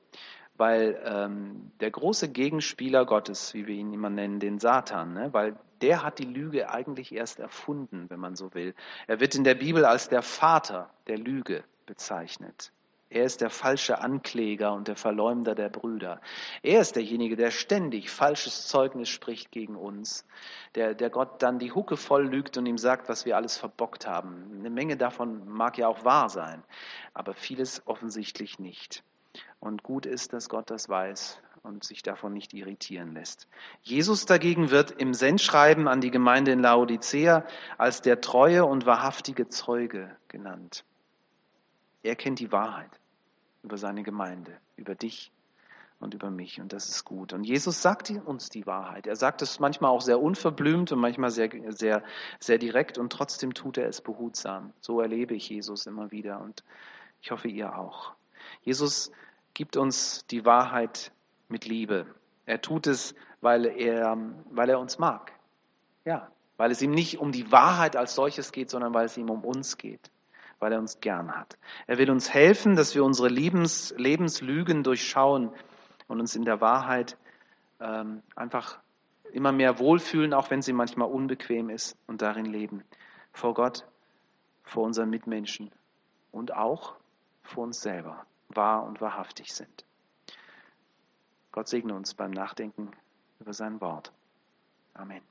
weil 0.59 1.01
ähm, 1.05 1.71
der 1.81 1.93
große 1.93 2.29
Gegenspieler 2.29 3.07
Gottes, 3.07 3.55
wie 3.55 3.67
wir 3.67 3.77
ihn 3.77 3.93
immer 3.93 4.11
nennen, 4.11 4.41
den 4.41 4.59
Satan, 4.59 5.15
ne, 5.15 5.33
weil 5.33 5.57
der 5.83 6.03
hat 6.03 6.19
die 6.19 6.25
Lüge 6.25 6.71
eigentlich 6.71 7.13
erst 7.13 7.39
erfunden, 7.39 8.07
wenn 8.09 8.21
man 8.21 8.37
so 8.37 8.55
will. 8.55 8.75
Er 9.07 9.21
wird 9.21 9.35
in 9.35 9.45
der 9.45 9.55
Bibel 9.55 9.85
als 9.85 10.09
der 10.09 10.23
Vater 10.23 10.91
der 11.07 11.19
Lüge 11.19 11.65
bezeichnet. 11.87 12.73
Er 13.11 13.25
ist 13.25 13.41
der 13.41 13.49
falsche 13.49 14.01
Ankläger 14.01 14.75
und 14.75 14.87
der 14.87 14.97
Verleumder 14.97 15.55
der 15.55 15.71
Brüder. 15.71 16.21
Er 16.63 16.83
ist 16.83 16.95
derjenige, 16.95 17.37
der 17.37 17.51
ständig 17.51 18.11
falsches 18.11 18.67
Zeugnis 18.67 19.09
spricht 19.09 19.51
gegen 19.51 19.77
uns, 19.77 20.27
der, 20.75 20.95
der 20.95 21.09
Gott 21.09 21.43
dann 21.43 21.59
die 21.59 21.73
Hucke 21.73 21.97
voll 21.97 22.27
lügt 22.29 22.59
und 22.59 22.67
ihm 22.67 22.77
sagt, 22.77 23.09
was 23.09 23.25
wir 23.25 23.37
alles 23.37 23.57
verbockt 23.57 24.07
haben. 24.07 24.59
Eine 24.59 24.69
Menge 24.69 24.99
davon 24.99 25.49
mag 25.49 25.79
ja 25.79 25.89
auch 25.89 26.05
wahr 26.05 26.29
sein, 26.29 26.63
aber 27.15 27.33
vieles 27.33 27.83
offensichtlich 27.87 28.59
nicht. 28.59 29.03
Und 29.59 29.83
gut 29.83 30.05
ist, 30.05 30.35
dass 30.35 30.51
Gott 30.51 30.69
das 30.69 30.91
weiß 30.91 31.41
und 31.63 31.85
sich 31.85 32.03
davon 32.03 32.33
nicht 32.33 32.55
irritieren 32.55 33.15
lässt. 33.15 33.49
Jesus 33.83 34.27
dagegen 34.27 34.71
wird 34.71 34.91
im 34.93 35.15
Sendschreiben 35.15 35.89
an 35.89 36.01
die 36.01 36.11
Gemeinde 36.11 36.53
in 36.53 36.61
Laodicea 36.61 37.45
als 37.77 38.03
der 38.03 38.21
treue 38.21 38.65
und 38.65 38.87
wahrhaftige 38.87 39.49
Zeuge 39.49 40.17
genannt. 40.29 40.85
Er 42.03 42.17
kennt 42.17 42.39
die 42.39 42.53
Wahrheit 42.53 42.91
über 43.63 43.77
seine 43.77 44.03
Gemeinde, 44.03 44.57
über 44.77 44.95
dich 44.95 45.33
und 46.01 46.15
über 46.15 46.31
mich. 46.31 46.61
Und 46.61 46.73
das 46.73 46.89
ist 46.89 47.05
gut. 47.05 47.33
Und 47.33 47.45
Jesus 47.45 47.83
sagt 47.83 48.11
uns 48.11 48.49
die 48.49 48.67
Wahrheit. 48.67 49.07
Er 49.07 49.17
sagt 49.17 49.43
es 49.43 49.59
manchmal 49.59 49.91
auch 49.91 50.01
sehr 50.01 50.21
unverblümt 50.21 50.93
und 50.93 51.01
manchmal 51.01 51.31
sehr, 51.31 51.51
sehr, 51.71 52.03
sehr 52.41 52.59
direkt 52.59 52.99
und 52.99 53.13
trotzdem 53.13 53.55
tut 53.55 53.79
er 53.79 53.89
es 53.89 54.01
behutsam. 54.01 54.73
So 54.81 55.01
erlebe 55.01 55.35
ich 55.35 55.49
Jesus 55.49 55.87
immer 55.87 56.11
wieder 56.11 56.41
und 56.41 56.63
ich 57.21 57.31
hoffe, 57.31 57.49
ihr 57.49 57.77
auch. 57.77 58.13
Jesus 58.63 59.11
gibt 59.55 59.77
uns 59.77 60.25
die 60.27 60.45
Wahrheit 60.45 61.13
mit 61.49 61.65
Liebe. 61.65 62.07
Er 62.47 62.61
tut 62.61 62.87
es, 62.87 63.15
weil 63.41 63.67
er, 63.67 64.17
weil 64.51 64.71
er 64.71 64.79
uns 64.79 64.99
mag. 64.99 65.33
Ja, 66.05 66.31
weil 66.57 66.71
es 66.71 66.83
ihm 66.83 66.91
nicht 66.91 67.19
um 67.19 67.33
die 67.33 67.51
Wahrheit 67.51 67.97
als 67.97 68.15
solches 68.15 68.53
geht, 68.53 68.69
sondern 68.69 68.93
weil 68.93 69.07
es 69.07 69.17
ihm 69.17 69.31
um 69.31 69.45
uns 69.45 69.79
geht, 69.79 70.11
weil 70.59 70.73
er 70.73 70.79
uns 70.79 71.01
gern 71.01 71.35
hat. 71.35 71.57
Er 71.87 71.99
will 71.99 72.11
uns 72.11 72.33
helfen, 72.35 72.77
dass 72.77 72.95
wir 72.95 73.05
unsere 73.05 73.29
Lebens, 73.29 73.95
Lebenslügen 73.97 74.83
durchschauen 74.83 75.51
und 76.09 76.21
uns 76.21 76.35
in 76.35 76.45
der 76.45 76.61
Wahrheit 76.61 77.17
ähm, 77.81 78.23
einfach 78.35 78.81
immer 79.33 79.53
mehr 79.53 79.79
wohlfühlen, 79.79 80.35
auch 80.35 80.51
wenn 80.51 80.63
sie 80.63 80.73
manchmal 80.73 81.09
unbequem 81.09 81.71
ist 81.71 81.97
und 82.07 82.23
darin 82.23 82.47
leben. 82.47 82.83
Vor 83.33 83.55
Gott, 83.55 83.87
vor 84.65 84.85
unseren 84.85 85.11
Mitmenschen 85.11 85.71
und 86.33 86.55
auch 86.55 86.97
vor 87.43 87.65
uns 87.65 87.81
selber 87.81 88.27
wahr 88.49 88.85
und 88.85 89.01
wahrhaftig 89.01 89.55
sind. 89.55 89.85
Gott 91.59 91.67
segne 91.67 91.93
uns 91.93 92.15
beim 92.15 92.31
Nachdenken 92.31 92.93
über 93.41 93.53
sein 93.53 93.81
Wort. 93.81 94.13
Amen. 94.95 95.23